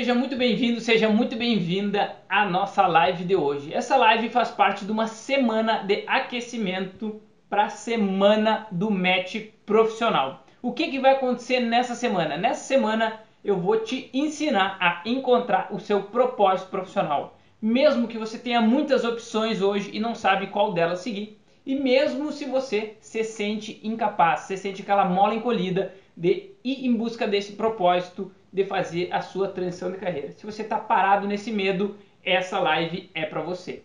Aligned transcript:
Seja 0.00 0.14
muito 0.14 0.34
bem-vindo, 0.34 0.80
seja 0.80 1.10
muito 1.10 1.36
bem-vinda 1.36 2.16
à 2.26 2.46
nossa 2.46 2.86
live 2.86 3.22
de 3.22 3.36
hoje. 3.36 3.70
Essa 3.70 3.98
live 3.98 4.30
faz 4.30 4.48
parte 4.50 4.86
de 4.86 4.90
uma 4.90 5.06
semana 5.06 5.82
de 5.82 6.04
aquecimento 6.06 7.20
para 7.50 7.64
a 7.64 7.68
semana 7.68 8.66
do 8.72 8.90
match 8.90 9.48
profissional. 9.66 10.46
O 10.62 10.72
que, 10.72 10.88
que 10.88 10.98
vai 10.98 11.12
acontecer 11.12 11.60
nessa 11.60 11.94
semana? 11.94 12.38
Nessa 12.38 12.62
semana 12.62 13.20
eu 13.44 13.58
vou 13.58 13.76
te 13.76 14.08
ensinar 14.14 14.78
a 14.80 15.02
encontrar 15.04 15.68
o 15.70 15.78
seu 15.78 16.04
propósito 16.04 16.70
profissional. 16.70 17.38
Mesmo 17.60 18.08
que 18.08 18.16
você 18.16 18.38
tenha 18.38 18.62
muitas 18.62 19.04
opções 19.04 19.60
hoje 19.60 19.90
e 19.92 20.00
não 20.00 20.14
sabe 20.14 20.46
qual 20.46 20.72
delas 20.72 21.00
seguir, 21.00 21.38
e 21.66 21.74
mesmo 21.74 22.32
se 22.32 22.46
você 22.46 22.96
se 23.00 23.22
sente 23.22 23.78
incapaz, 23.82 24.40
se 24.40 24.56
sente 24.56 24.80
aquela 24.80 25.04
mola 25.04 25.34
encolhida 25.34 25.92
de 26.16 26.52
ir 26.64 26.86
em 26.86 26.96
busca 26.96 27.26
desse 27.26 27.52
propósito 27.52 28.32
de 28.52 28.64
fazer 28.64 29.12
a 29.12 29.20
sua 29.20 29.48
transição 29.48 29.90
de 29.90 29.98
carreira. 29.98 30.32
Se 30.32 30.44
você 30.44 30.62
está 30.62 30.78
parado 30.78 31.26
nesse 31.26 31.52
medo, 31.52 31.96
essa 32.22 32.58
live 32.58 33.10
é 33.14 33.24
para 33.24 33.42
você. 33.42 33.82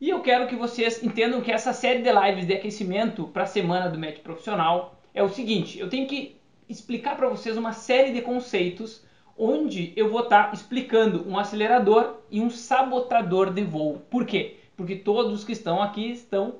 E 0.00 0.08
eu 0.08 0.20
quero 0.20 0.46
que 0.46 0.56
vocês 0.56 1.02
entendam 1.02 1.40
que 1.40 1.50
essa 1.50 1.72
série 1.72 2.02
de 2.02 2.10
lives 2.12 2.46
de 2.46 2.54
aquecimento 2.54 3.24
para 3.28 3.42
a 3.42 3.46
semana 3.46 3.88
do 3.88 3.98
médico 3.98 4.24
profissional 4.24 4.96
é 5.12 5.22
o 5.22 5.28
seguinte: 5.28 5.78
eu 5.78 5.88
tenho 5.88 6.06
que 6.06 6.36
explicar 6.68 7.16
para 7.16 7.28
vocês 7.28 7.56
uma 7.56 7.72
série 7.72 8.12
de 8.12 8.22
conceitos 8.22 9.04
onde 9.36 9.92
eu 9.96 10.10
vou 10.10 10.22
estar 10.22 10.48
tá 10.48 10.52
explicando 10.52 11.28
um 11.28 11.38
acelerador 11.38 12.16
e 12.30 12.40
um 12.40 12.50
sabotador 12.50 13.52
de 13.52 13.62
voo. 13.62 14.02
Por 14.10 14.26
quê? 14.26 14.56
Porque 14.76 14.96
todos 14.96 15.44
que 15.44 15.52
estão 15.52 15.80
aqui 15.80 16.10
estão 16.10 16.56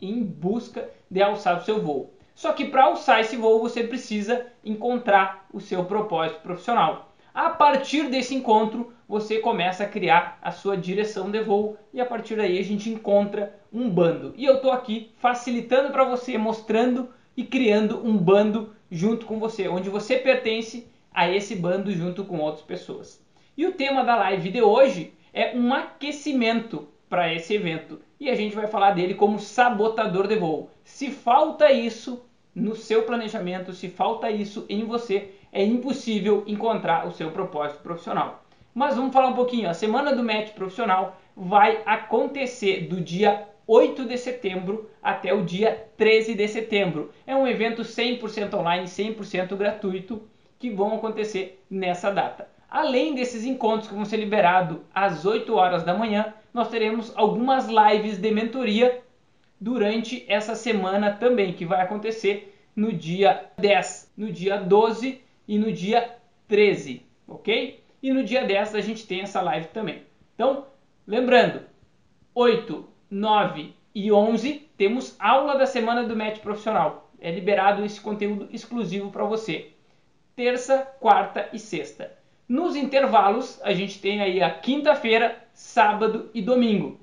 em 0.00 0.22
busca 0.22 0.90
de 1.10 1.22
alçar 1.22 1.58
o 1.58 1.64
seu 1.64 1.80
voo. 1.82 2.13
Só 2.34 2.52
que 2.52 2.66
para 2.66 2.84
alçar 2.84 3.20
esse 3.20 3.36
voo 3.36 3.60
você 3.60 3.84
precisa 3.84 4.46
encontrar 4.64 5.46
o 5.52 5.60
seu 5.60 5.84
propósito 5.84 6.40
profissional. 6.40 7.14
A 7.32 7.50
partir 7.50 8.08
desse 8.08 8.34
encontro, 8.34 8.92
você 9.08 9.38
começa 9.38 9.84
a 9.84 9.88
criar 9.88 10.38
a 10.42 10.50
sua 10.50 10.76
direção 10.76 11.30
de 11.30 11.40
voo 11.40 11.76
e 11.92 12.00
a 12.00 12.06
partir 12.06 12.36
daí 12.36 12.58
a 12.58 12.64
gente 12.64 12.90
encontra 12.90 13.54
um 13.72 13.88
bando. 13.88 14.34
E 14.36 14.44
eu 14.44 14.56
estou 14.56 14.70
aqui 14.70 15.12
facilitando 15.18 15.90
para 15.90 16.04
você, 16.04 16.38
mostrando 16.38 17.08
e 17.36 17.44
criando 17.44 18.04
um 18.04 18.16
bando 18.16 18.74
junto 18.90 19.26
com 19.26 19.38
você, 19.38 19.68
onde 19.68 19.90
você 19.90 20.16
pertence 20.16 20.86
a 21.12 21.28
esse 21.28 21.54
bando 21.56 21.90
junto 21.92 22.24
com 22.24 22.38
outras 22.38 22.64
pessoas. 22.64 23.24
E 23.56 23.66
o 23.66 23.72
tema 23.72 24.04
da 24.04 24.16
live 24.16 24.50
de 24.50 24.62
hoje 24.62 25.12
é 25.32 25.56
um 25.56 25.72
aquecimento 25.72 26.88
para 27.14 27.32
esse 27.32 27.54
evento 27.54 28.00
e 28.18 28.28
a 28.28 28.34
gente 28.34 28.56
vai 28.56 28.66
falar 28.66 28.90
dele 28.90 29.14
como 29.14 29.38
sabotador 29.38 30.26
de 30.26 30.34
voo. 30.34 30.68
Se 30.82 31.12
falta 31.12 31.70
isso 31.70 32.26
no 32.52 32.74
seu 32.74 33.04
planejamento, 33.04 33.72
se 33.72 33.88
falta 33.88 34.28
isso 34.32 34.66
em 34.68 34.84
você, 34.84 35.30
é 35.52 35.62
impossível 35.62 36.42
encontrar 36.44 37.06
o 37.06 37.12
seu 37.12 37.30
propósito 37.30 37.84
profissional. 37.84 38.42
Mas 38.74 38.96
vamos 38.96 39.12
falar 39.12 39.28
um 39.28 39.34
pouquinho. 39.34 39.70
A 39.70 39.74
semana 39.74 40.12
do 40.12 40.24
match 40.24 40.54
profissional 40.54 41.16
vai 41.36 41.82
acontecer 41.86 42.88
do 42.88 43.00
dia 43.00 43.46
8 43.64 44.06
de 44.06 44.18
setembro 44.18 44.90
até 45.00 45.32
o 45.32 45.44
dia 45.44 45.86
13 45.96 46.34
de 46.34 46.48
setembro. 46.48 47.12
É 47.24 47.36
um 47.36 47.46
evento 47.46 47.82
100% 47.82 48.54
online, 48.54 48.86
100% 48.86 49.54
gratuito 49.54 50.20
que 50.58 50.68
vão 50.68 50.96
acontecer 50.96 51.62
nessa 51.70 52.10
data. 52.10 52.48
Além 52.68 53.14
desses 53.14 53.44
encontros 53.44 53.86
que 53.86 53.94
vão 53.94 54.04
ser 54.04 54.16
liberados 54.16 54.78
às 54.92 55.24
8 55.24 55.54
horas 55.54 55.84
da 55.84 55.94
manhã, 55.94 56.34
nós 56.54 56.68
teremos 56.68 57.12
algumas 57.16 57.66
lives 57.66 58.16
de 58.16 58.30
mentoria 58.30 59.02
durante 59.60 60.24
essa 60.28 60.54
semana 60.54 61.12
também, 61.12 61.52
que 61.52 61.66
vai 61.66 61.80
acontecer 61.80 62.56
no 62.76 62.92
dia 62.92 63.50
10, 63.58 64.12
no 64.16 64.30
dia 64.30 64.56
12 64.58 65.20
e 65.48 65.58
no 65.58 65.72
dia 65.72 66.16
13, 66.46 67.02
ok? 67.26 67.82
E 68.00 68.12
no 68.12 68.22
dia 68.22 68.44
10 68.44 68.76
a 68.76 68.80
gente 68.80 69.04
tem 69.04 69.22
essa 69.22 69.40
live 69.40 69.66
também. 69.68 70.02
Então, 70.34 70.66
lembrando, 71.06 71.62
8, 72.34 72.88
9 73.10 73.74
e 73.94 74.12
11 74.12 74.68
temos 74.76 75.16
aula 75.18 75.56
da 75.56 75.66
semana 75.66 76.04
do 76.04 76.16
match 76.16 76.38
profissional. 76.38 77.10
É 77.20 77.30
liberado 77.30 77.84
esse 77.84 78.00
conteúdo 78.00 78.48
exclusivo 78.52 79.10
para 79.10 79.24
você. 79.24 79.70
Terça, 80.36 80.78
quarta 81.00 81.48
e 81.52 81.58
sexta. 81.58 82.12
Nos 82.48 82.76
intervalos, 82.76 83.60
a 83.62 83.72
gente 83.72 84.00
tem 84.00 84.20
aí 84.20 84.42
a 84.42 84.50
quinta-feira, 84.50 85.43
sábado 85.54 86.28
e 86.34 86.42
domingo. 86.42 87.00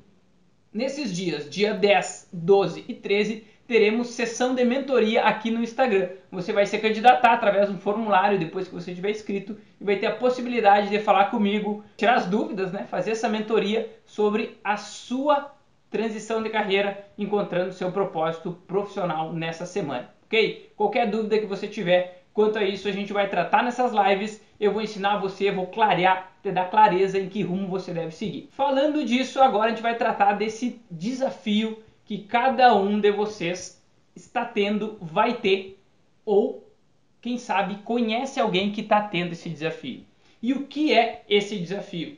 Nesses 0.73 1.15
dias, 1.15 1.49
dia 1.49 1.73
10, 1.73 2.29
12 2.31 2.85
e 2.87 2.93
13, 2.93 3.43
teremos 3.65 4.09
sessão 4.09 4.53
de 4.53 4.63
mentoria 4.65 5.23
aqui 5.23 5.49
no 5.49 5.63
Instagram. 5.63 6.09
Você 6.29 6.51
vai 6.51 6.65
se 6.65 6.77
candidatar 6.77 7.33
através 7.33 7.69
de 7.69 7.75
um 7.75 7.79
formulário 7.79 8.37
depois 8.37 8.67
que 8.67 8.73
você 8.73 8.93
tiver 8.93 9.11
inscrito 9.11 9.57
e 9.79 9.83
vai 9.83 9.95
ter 9.95 10.07
a 10.07 10.15
possibilidade 10.15 10.89
de 10.89 10.99
falar 10.99 11.25
comigo, 11.25 11.83
tirar 11.95 12.15
as 12.15 12.25
dúvidas, 12.25 12.71
né? 12.71 12.85
fazer 12.89 13.11
essa 13.11 13.29
mentoria 13.29 13.89
sobre 14.05 14.57
a 14.63 14.75
sua 14.75 15.53
transição 15.89 16.43
de 16.43 16.49
carreira, 16.49 17.05
encontrando 17.17 17.73
seu 17.73 17.91
propósito 17.91 18.53
profissional 18.67 19.33
nessa 19.33 19.65
semana, 19.65 20.09
ok? 20.25 20.71
Qualquer 20.75 21.09
dúvida 21.09 21.37
que 21.37 21.45
você 21.45 21.67
tiver 21.67 22.20
quanto 22.33 22.57
a 22.57 22.63
isso, 22.63 22.87
a 22.87 22.91
gente 22.91 23.13
vai 23.13 23.29
tratar 23.29 23.63
nessas 23.63 23.91
lives 23.91 24.41
eu 24.61 24.71
vou 24.71 24.83
ensinar 24.83 25.17
você, 25.17 25.49
vou 25.49 25.65
clarear, 25.65 26.33
te 26.43 26.51
dar 26.51 26.69
clareza 26.69 27.17
em 27.17 27.27
que 27.27 27.41
rumo 27.41 27.67
você 27.67 27.91
deve 27.91 28.11
seguir. 28.11 28.47
Falando 28.51 29.03
disso, 29.03 29.41
agora 29.41 29.65
a 29.65 29.69
gente 29.69 29.81
vai 29.81 29.97
tratar 29.97 30.33
desse 30.33 30.79
desafio 30.91 31.81
que 32.05 32.19
cada 32.19 32.75
um 32.75 32.99
de 32.99 33.11
vocês 33.11 33.83
está 34.15 34.45
tendo, 34.45 34.99
vai 35.01 35.33
ter, 35.33 35.81
ou 36.23 36.63
quem 37.19 37.39
sabe 37.39 37.81
conhece 37.83 38.39
alguém 38.39 38.71
que 38.71 38.81
está 38.81 39.01
tendo 39.01 39.31
esse 39.31 39.49
desafio. 39.49 40.05
E 40.39 40.53
o 40.53 40.67
que 40.67 40.93
é 40.93 41.23
esse 41.27 41.57
desafio? 41.57 42.15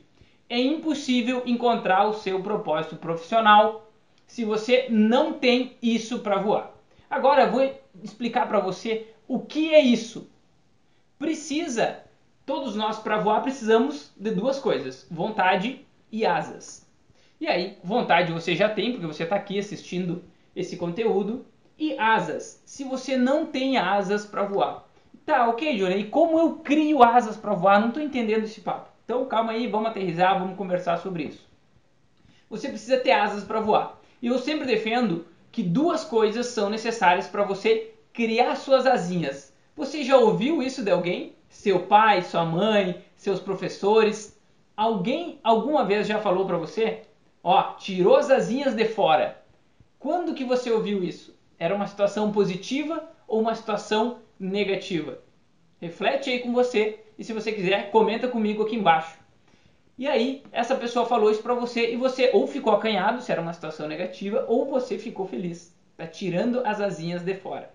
É 0.50 0.60
impossível 0.60 1.44
encontrar 1.46 2.10
o 2.10 2.14
seu 2.14 2.44
propósito 2.44 2.98
profissional 2.98 3.90
se 4.28 4.44
você 4.44 4.88
não 4.90 5.32
tem 5.32 5.78
isso 5.82 6.20
para 6.20 6.40
voar. 6.40 6.74
Agora 7.10 7.44
eu 7.44 7.52
vou 7.52 7.74
explicar 8.04 8.50
para 8.50 8.60
você 8.60 9.13
o 9.28 9.40
que 9.40 9.74
é 9.74 9.80
isso. 9.80 10.30
Precisa 11.18 12.04
todos 12.46 12.76
nós 12.76 13.00
para 13.00 13.18
voar 13.18 13.42
precisamos 13.42 14.12
de 14.18 14.32
duas 14.32 14.60
coisas: 14.60 15.08
vontade 15.10 15.86
e 16.12 16.26
asas. 16.26 16.86
E 17.40 17.48
aí, 17.48 17.78
vontade 17.84 18.32
você 18.32 18.56
já 18.56 18.70
tem, 18.70 18.92
porque 18.92 19.08
você 19.08 19.24
está 19.24 19.36
aqui 19.36 19.60
assistindo 19.60 20.24
esse 20.56 20.78
conteúdo, 20.78 21.46
e 21.78 21.98
asas, 21.98 22.62
se 22.66 22.84
você 22.84 23.18
não 23.18 23.46
tem 23.46 23.78
asas 23.78 24.26
para 24.26 24.44
voar. 24.44 24.88
Tá, 25.26 25.48
ok, 25.48 25.78
Johnny, 25.78 26.02
e 26.02 26.10
como 26.10 26.38
eu 26.38 26.58
crio 26.58 27.02
asas 27.02 27.38
para 27.38 27.54
voar? 27.54 27.80
Não 27.80 27.88
estou 27.88 28.04
entendendo 28.04 28.44
esse 28.44 28.62
papo. 28.62 28.90
Então 29.06 29.26
calma 29.26 29.54
aí, 29.54 29.68
vamos 29.68 29.90
aterrizar, 29.90 30.38
vamos 30.40 30.58
conversar 30.58 30.98
sobre 30.98 31.24
isso. 31.24 31.48
Você 32.50 32.70
precisa 32.70 32.98
ter 32.98 33.12
asas 33.12 33.44
para 33.44 33.60
voar. 33.60 34.00
E 34.22 34.28
eu 34.28 34.38
sempre 34.38 34.66
defendo 34.66 35.26
que 35.52 35.64
duas 35.64 36.04
coisas 36.04 36.48
são 36.48 36.70
necessárias 36.70 37.28
para 37.28 37.44
você 37.44 37.93
criar 38.14 38.56
suas 38.56 38.86
asinhas. 38.86 39.52
Você 39.76 40.04
já 40.04 40.18
ouviu 40.18 40.62
isso 40.62 40.84
de 40.84 40.92
alguém? 40.92 41.36
seu 41.54 41.82
pai, 41.82 42.24
sua 42.24 42.44
mãe, 42.44 43.02
seus 43.16 43.40
professores. 43.40 44.38
Alguém 44.76 45.40
alguma 45.44 45.86
vez 45.86 46.08
já 46.08 46.20
falou 46.20 46.46
para 46.46 46.58
você? 46.58 47.04
Ó, 47.44 47.62
tirou 47.74 48.18
as 48.18 48.32
asinhas 48.32 48.74
de 48.74 48.86
fora. 48.86 49.42
Quando 50.00 50.34
que 50.34 50.44
você 50.44 50.72
ouviu 50.72 51.04
isso? 51.04 51.38
Era 51.60 51.76
uma 51.76 51.88
situação 51.88 52.32
positiva 52.32 53.08
ou 53.28 53.40
uma 53.40 53.54
situação 53.54 54.20
negativa? 54.40 55.20
Reflete 55.80 56.32
aí 56.32 56.40
com 56.40 56.52
você 56.52 57.00
e 57.18 57.24
se 57.24 57.34
você 57.34 57.52
quiser, 57.52 57.92
comenta 57.92 58.28
comigo 58.28 58.64
aqui 58.64 58.76
embaixo. 58.76 59.18
E 59.96 60.08
aí, 60.08 60.44
essa 60.52 60.76
pessoa 60.76 61.06
falou 61.06 61.30
isso 61.30 61.44
para 61.44 61.54
você 61.54 61.94
e 61.94 61.96
você 61.96 62.32
ou 62.34 62.48
ficou 62.48 62.74
acanhado 62.74 63.22
se 63.22 63.32
era 63.32 63.42
uma 63.42 63.54
situação 63.54 63.88
negativa 63.88 64.44
ou 64.48 64.66
você 64.66 64.98
ficou 64.98 65.28
feliz. 65.28 65.74
Tá 65.96 66.08
tirando 66.08 66.66
as 66.66 66.82
asinhas 66.82 67.22
de 67.22 67.36
fora. 67.36 67.73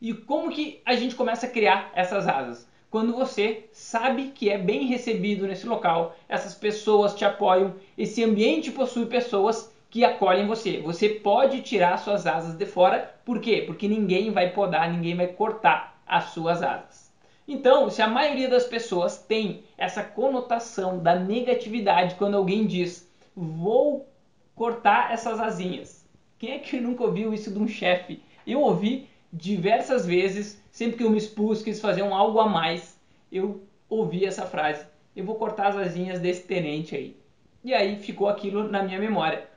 E 0.00 0.14
como 0.14 0.50
que 0.50 0.80
a 0.84 0.94
gente 0.94 1.16
começa 1.16 1.46
a 1.46 1.50
criar 1.50 1.90
essas 1.94 2.28
asas? 2.28 2.68
Quando 2.90 3.14
você 3.14 3.68
sabe 3.72 4.30
que 4.34 4.48
é 4.48 4.56
bem 4.56 4.86
recebido 4.86 5.46
nesse 5.46 5.66
local, 5.66 6.16
essas 6.28 6.54
pessoas 6.54 7.14
te 7.14 7.24
apoiam, 7.24 7.74
esse 7.98 8.22
ambiente 8.22 8.70
possui 8.70 9.06
pessoas 9.06 9.74
que 9.90 10.04
acolhem 10.04 10.46
você. 10.46 10.80
Você 10.80 11.08
pode 11.08 11.62
tirar 11.62 11.98
suas 11.98 12.26
asas 12.26 12.54
de 12.54 12.64
fora, 12.64 13.14
por 13.24 13.40
quê? 13.40 13.62
Porque 13.66 13.88
ninguém 13.88 14.30
vai 14.30 14.50
podar, 14.50 14.90
ninguém 14.90 15.16
vai 15.16 15.26
cortar 15.26 16.00
as 16.06 16.24
suas 16.30 16.62
asas. 16.62 17.12
Então, 17.46 17.90
se 17.90 18.00
a 18.00 18.06
maioria 18.06 18.48
das 18.48 18.64
pessoas 18.64 19.18
tem 19.18 19.62
essa 19.76 20.02
conotação 20.02 20.98
da 21.02 21.14
negatividade 21.14 22.14
quando 22.14 22.36
alguém 22.36 22.66
diz 22.66 23.08
vou 23.34 24.08
cortar 24.54 25.12
essas 25.12 25.40
asinhas, 25.40 26.06
quem 26.38 26.52
é 26.52 26.58
que 26.58 26.80
nunca 26.80 27.04
ouviu 27.04 27.34
isso 27.34 27.50
de 27.50 27.58
um 27.58 27.66
chefe? 27.66 28.22
Eu 28.46 28.60
ouvi 28.60 29.08
diversas 29.32 30.06
vezes, 30.06 30.62
sempre 30.70 30.96
que 30.96 31.04
eu 31.04 31.10
me 31.10 31.18
expus, 31.18 31.62
quis 31.62 31.80
fazer 31.80 32.02
um 32.02 32.14
algo 32.14 32.40
a 32.40 32.48
mais, 32.48 32.98
eu 33.30 33.62
ouvi 33.88 34.24
essa 34.24 34.46
frase: 34.46 34.86
eu 35.14 35.24
vou 35.24 35.34
cortar 35.34 35.68
as 35.68 35.76
asinhas 35.76 36.20
desse 36.20 36.42
tenente 36.42 36.94
aí. 36.94 37.16
E 37.64 37.74
aí 37.74 37.96
ficou 37.96 38.28
aquilo 38.28 38.68
na 38.68 38.82
minha 38.82 38.98
memória. 38.98 39.48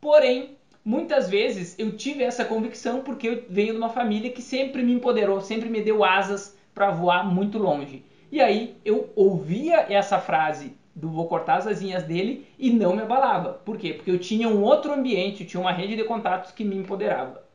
Porém, 0.00 0.56
muitas 0.84 1.28
vezes 1.28 1.76
eu 1.78 1.96
tive 1.96 2.22
essa 2.22 2.44
convicção 2.44 3.00
porque 3.00 3.28
eu 3.28 3.44
venho 3.48 3.72
de 3.72 3.78
uma 3.78 3.88
família 3.88 4.30
que 4.30 4.42
sempre 4.42 4.82
me 4.82 4.92
empoderou, 4.92 5.40
sempre 5.40 5.68
me 5.68 5.80
deu 5.80 6.04
asas 6.04 6.56
para 6.74 6.90
voar 6.90 7.24
muito 7.24 7.58
longe. 7.58 8.04
E 8.30 8.40
aí 8.40 8.76
eu 8.84 9.10
ouvia 9.16 9.86
essa 9.88 10.18
frase 10.18 10.76
do 10.94 11.10
vou 11.10 11.26
cortar 11.26 11.56
as 11.56 11.66
asinhas 11.66 12.04
dele 12.04 12.46
e 12.58 12.70
não 12.70 12.94
me 12.94 13.02
abalava. 13.02 13.52
Por 13.52 13.76
quê? 13.76 13.92
Porque 13.92 14.10
eu 14.10 14.18
tinha 14.18 14.48
um 14.48 14.62
outro 14.62 14.92
ambiente, 14.92 15.42
eu 15.42 15.48
tinha 15.48 15.60
uma 15.60 15.72
rede 15.72 15.96
de 15.96 16.04
contatos 16.04 16.52
que 16.52 16.64
me 16.64 16.76
empoderava. 16.76 17.45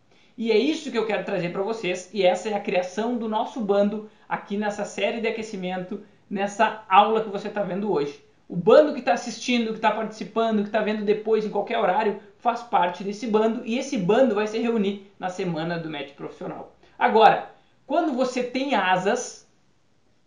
E 0.42 0.52
é 0.52 0.58
isso 0.58 0.90
que 0.90 0.98
eu 0.98 1.06
quero 1.06 1.24
trazer 1.24 1.52
para 1.52 1.62
vocês 1.62 2.10
e 2.12 2.26
essa 2.26 2.50
é 2.50 2.56
a 2.56 2.60
criação 2.60 3.16
do 3.16 3.30
nosso 3.30 3.62
bando 3.62 4.10
aqui 4.28 4.58
nessa 4.58 4.84
série 4.84 5.22
de 5.22 5.28
aquecimento, 5.28 6.04
nessa 6.28 6.84
aula 6.90 7.24
que 7.24 7.30
você 7.30 7.48
está 7.48 7.62
vendo 7.62 7.92
hoje. 7.92 8.26
O 8.50 8.56
bando 8.56 8.92
que 8.92 9.02
está 9.02 9.14
assistindo, 9.14 9.68
que 9.68 9.76
está 9.76 9.92
participando, 9.92 10.64
que 10.64 10.70
está 10.70 10.82
vendo 10.82 11.06
depois 11.06 11.46
em 11.46 11.52
qualquer 11.52 11.78
horário, 11.78 12.20
faz 12.40 12.64
parte 12.64 13.04
desse 13.04 13.28
bando 13.28 13.62
e 13.64 13.78
esse 13.78 13.96
bando 14.00 14.34
vai 14.34 14.48
se 14.48 14.58
reunir 14.58 15.14
na 15.20 15.30
semana 15.30 15.78
do 15.78 15.92
match 15.92 16.14
profissional. 16.14 16.76
Agora, 16.98 17.52
quando 17.86 18.14
você 18.14 18.42
tem 18.42 18.74
asas, 18.74 19.48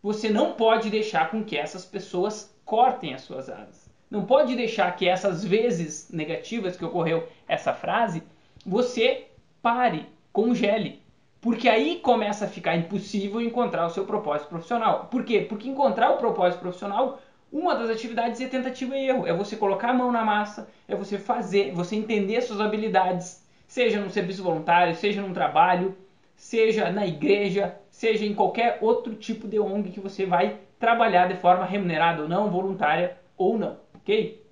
você 0.00 0.30
não 0.30 0.52
pode 0.52 0.90
deixar 0.90 1.28
com 1.28 1.42
que 1.42 1.56
essas 1.56 1.84
pessoas 1.84 2.56
cortem 2.64 3.14
as 3.14 3.22
suas 3.22 3.50
asas. 3.50 3.90
Não 4.08 4.24
pode 4.24 4.54
deixar 4.54 4.94
que 4.94 5.08
essas 5.08 5.44
vezes 5.44 6.08
negativas 6.12 6.76
que 6.76 6.84
ocorreu 6.84 7.26
essa 7.48 7.74
frase, 7.74 8.22
você 8.64 9.26
pare, 9.64 10.04
congele. 10.30 11.00
Porque 11.40 11.70
aí 11.70 11.96
começa 11.96 12.44
a 12.44 12.48
ficar 12.48 12.76
impossível 12.76 13.40
encontrar 13.40 13.86
o 13.86 13.90
seu 13.90 14.04
propósito 14.04 14.48
profissional. 14.48 15.06
Por 15.10 15.24
quê? 15.24 15.40
Porque 15.40 15.68
encontrar 15.68 16.10
o 16.10 16.18
propósito 16.18 16.60
profissional 16.60 17.18
uma 17.50 17.74
das 17.74 17.88
atividades 17.88 18.40
é 18.40 18.48
tentativa 18.48 18.96
e 18.96 19.06
erro. 19.08 19.26
É 19.26 19.32
você 19.32 19.56
colocar 19.56 19.90
a 19.90 19.94
mão 19.94 20.12
na 20.12 20.24
massa, 20.24 20.68
é 20.88 20.94
você 20.94 21.18
fazer, 21.18 21.72
você 21.72 21.96
entender 21.96 22.42
suas 22.42 22.60
habilidades, 22.60 23.42
seja 23.66 24.00
no 24.00 24.10
serviço 24.10 24.42
voluntário, 24.42 24.94
seja 24.96 25.22
num 25.22 25.32
trabalho, 25.32 25.96
seja 26.34 26.90
na 26.90 27.06
igreja, 27.06 27.74
seja 27.88 28.26
em 28.26 28.34
qualquer 28.34 28.78
outro 28.80 29.14
tipo 29.14 29.46
de 29.46 29.58
ONG 29.58 29.92
que 29.92 30.00
você 30.00 30.26
vai 30.26 30.58
trabalhar 30.80 31.28
de 31.28 31.36
forma 31.36 31.64
remunerada 31.64 32.22
ou 32.22 32.28
não, 32.28 32.50
voluntária 32.50 33.16
ou 33.36 33.56
não, 33.56 33.78
ok? 33.94 34.44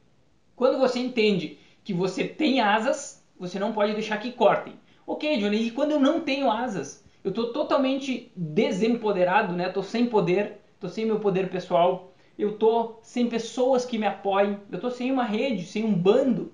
Quando 0.54 0.78
você 0.78 1.00
entende 1.00 1.58
que 1.82 1.92
você 1.92 2.24
tem 2.24 2.60
asas, 2.60 3.22
você 3.36 3.58
não 3.58 3.72
pode 3.72 3.94
deixar 3.94 4.18
que 4.18 4.30
cortem. 4.30 4.74
Ok, 5.06 5.38
Johnny, 5.38 5.66
e 5.66 5.70
quando 5.70 5.92
eu 5.92 6.00
não 6.00 6.20
tenho 6.20 6.50
asas? 6.50 7.04
Eu 7.24 7.30
estou 7.30 7.52
totalmente 7.52 8.30
desempoderado, 8.36 9.52
né? 9.52 9.68
Estou 9.68 9.82
sem 9.82 10.06
poder, 10.06 10.60
estou 10.74 10.88
sem 10.88 11.04
meu 11.04 11.18
poder 11.18 11.50
pessoal, 11.50 12.12
eu 12.38 12.56
tô 12.56 12.96
sem 13.02 13.28
pessoas 13.28 13.84
que 13.84 13.98
me 13.98 14.06
apoiem, 14.06 14.58
eu 14.70 14.80
tô 14.80 14.90
sem 14.90 15.10
uma 15.10 15.24
rede, 15.24 15.64
sem 15.64 15.84
um 15.84 15.92
bando. 15.92 16.52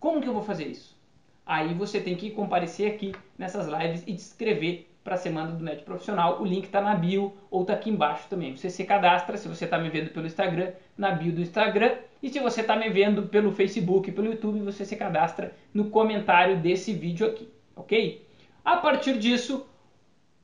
Como 0.00 0.20
que 0.20 0.28
eu 0.28 0.32
vou 0.32 0.42
fazer 0.42 0.66
isso? 0.66 0.96
Aí 1.44 1.74
você 1.74 2.00
tem 2.00 2.16
que 2.16 2.30
comparecer 2.30 2.92
aqui 2.92 3.12
nessas 3.38 3.66
lives 3.66 4.02
e 4.06 4.12
descrever 4.12 4.90
para 5.04 5.14
a 5.14 5.18
semana 5.18 5.52
do 5.52 5.62
Net 5.62 5.84
Profissional. 5.84 6.42
O 6.42 6.44
link 6.44 6.64
está 6.64 6.80
na 6.80 6.94
bio 6.94 7.32
ou 7.50 7.62
está 7.62 7.74
aqui 7.74 7.88
embaixo 7.88 8.26
também. 8.28 8.56
Você 8.56 8.68
se 8.68 8.84
cadastra, 8.84 9.36
se 9.36 9.46
você 9.46 9.64
está 9.64 9.78
me 9.78 9.88
vendo 9.88 10.10
pelo 10.10 10.26
Instagram, 10.26 10.72
na 10.98 11.12
bio 11.12 11.32
do 11.32 11.40
Instagram. 11.40 11.96
E 12.20 12.28
se 12.28 12.40
você 12.40 12.62
está 12.62 12.74
me 12.74 12.90
vendo 12.90 13.22
pelo 13.24 13.52
Facebook, 13.52 14.10
pelo 14.10 14.26
YouTube, 14.26 14.60
você 14.60 14.84
se 14.84 14.96
cadastra 14.96 15.54
no 15.72 15.90
comentário 15.90 16.56
desse 16.56 16.92
vídeo 16.92 17.24
aqui, 17.24 17.48
ok? 17.76 18.26
A 18.64 18.78
partir 18.78 19.18
disso, 19.18 19.66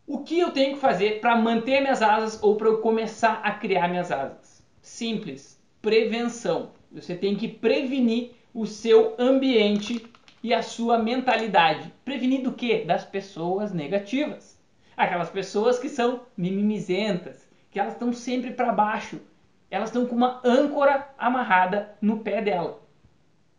o 0.06 0.18
que 0.18 0.38
eu 0.38 0.50
tenho 0.50 0.74
que 0.74 0.80
fazer 0.80 1.20
para 1.20 1.34
manter 1.34 1.80
minhas 1.80 2.02
asas 2.02 2.40
ou 2.42 2.54
para 2.54 2.68
eu 2.68 2.78
começar 2.78 3.40
a 3.42 3.50
criar 3.52 3.88
minhas 3.88 4.12
asas? 4.12 4.62
Simples, 4.80 5.60
prevenção. 5.80 6.70
Você 6.92 7.16
tem 7.16 7.34
que 7.34 7.48
prevenir 7.48 8.32
o 8.54 8.66
seu 8.66 9.14
ambiente 9.18 10.06
e 10.42 10.52
a 10.52 10.62
sua 10.62 10.98
mentalidade. 10.98 11.92
Prevenir 12.04 12.42
do 12.42 12.52
quê? 12.52 12.84
Das 12.86 13.04
pessoas 13.04 13.72
negativas. 13.72 14.60
Aquelas 14.96 15.30
pessoas 15.30 15.78
que 15.78 15.88
são 15.88 16.22
mimimizentas, 16.36 17.48
que 17.70 17.80
elas 17.80 17.94
estão 17.94 18.12
sempre 18.12 18.52
para 18.52 18.72
baixo. 18.72 19.20
Elas 19.70 19.88
estão 19.88 20.04
com 20.04 20.14
uma 20.14 20.40
âncora 20.44 21.08
amarrada 21.16 21.96
no 22.00 22.18
pé 22.18 22.42
dela. 22.42 22.82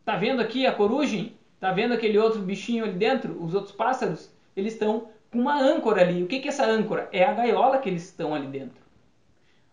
Tá 0.06 0.16
vendo 0.16 0.42
aqui 0.42 0.66
a 0.68 0.72
corugem? 0.72 1.36
Tá 1.64 1.72
vendo 1.72 1.94
aquele 1.94 2.18
outro 2.18 2.42
bichinho 2.42 2.84
ali 2.84 2.98
dentro? 2.98 3.42
Os 3.42 3.54
outros 3.56 3.74
pássaros? 3.74 4.30
Eles 4.54 4.74
estão 4.74 5.08
com 5.32 5.40
uma 5.40 5.58
âncora 5.58 6.02
ali. 6.02 6.22
O 6.22 6.28
que, 6.28 6.36
é 6.36 6.48
essa 6.50 6.66
âncora? 6.66 7.08
É 7.14 7.24
a 7.24 7.32
gaiola 7.34 7.78
que 7.78 7.88
eles 7.88 8.04
estão 8.04 8.36
ali 8.36 8.48
dentro 8.48 8.84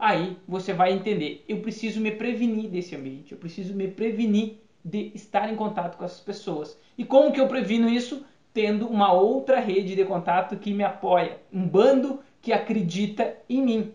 aí 0.01 0.39
você 0.49 0.73
vai 0.73 0.93
entender, 0.93 1.45
eu 1.47 1.59
preciso 1.59 2.01
me 2.01 2.11
prevenir 2.11 2.71
desse 2.71 2.97
ambiente, 2.97 3.33
eu 3.33 3.39
preciso 3.39 3.75
me 3.75 3.87
prevenir 3.87 4.55
de 4.83 5.13
estar 5.15 5.53
em 5.53 5.57
contato 5.57 5.99
com 5.99 6.05
essas 6.05 6.21
pessoas. 6.21 6.77
E 6.97 7.05
como 7.05 7.31
que 7.33 7.39
eu 7.39 7.47
previno 7.47 7.87
isso? 7.87 8.25
Tendo 8.55 8.89
uma 8.89 9.13
outra 9.13 9.61
rede 9.61 9.95
de 9.95 10.05
contato 10.07 10.57
que 10.57 10.73
me 10.73 10.83
apoia, 10.83 11.39
um 11.53 11.69
bando 11.69 12.21
que 12.41 12.51
acredita 12.51 13.37
em 13.47 13.63
mim. 13.63 13.93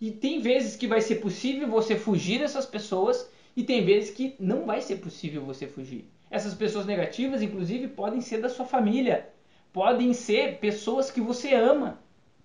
E 0.00 0.12
tem 0.12 0.40
vezes 0.40 0.76
que 0.76 0.86
vai 0.86 1.00
ser 1.00 1.16
possível 1.16 1.66
você 1.66 1.96
fugir 1.96 2.38
dessas 2.38 2.64
pessoas 2.64 3.28
e 3.56 3.64
tem 3.64 3.84
vezes 3.84 4.10
que 4.10 4.36
não 4.38 4.64
vai 4.64 4.80
ser 4.80 4.96
possível 4.96 5.44
você 5.44 5.66
fugir. 5.66 6.04
Essas 6.32 6.54
pessoas 6.54 6.86
negativas, 6.86 7.42
inclusive, 7.42 7.88
podem 7.88 8.22
ser 8.22 8.40
da 8.40 8.48
sua 8.48 8.64
família, 8.64 9.28
podem 9.70 10.14
ser 10.14 10.56
pessoas 10.60 11.10
que 11.10 11.20
você 11.20 11.54
ama. 11.54 11.98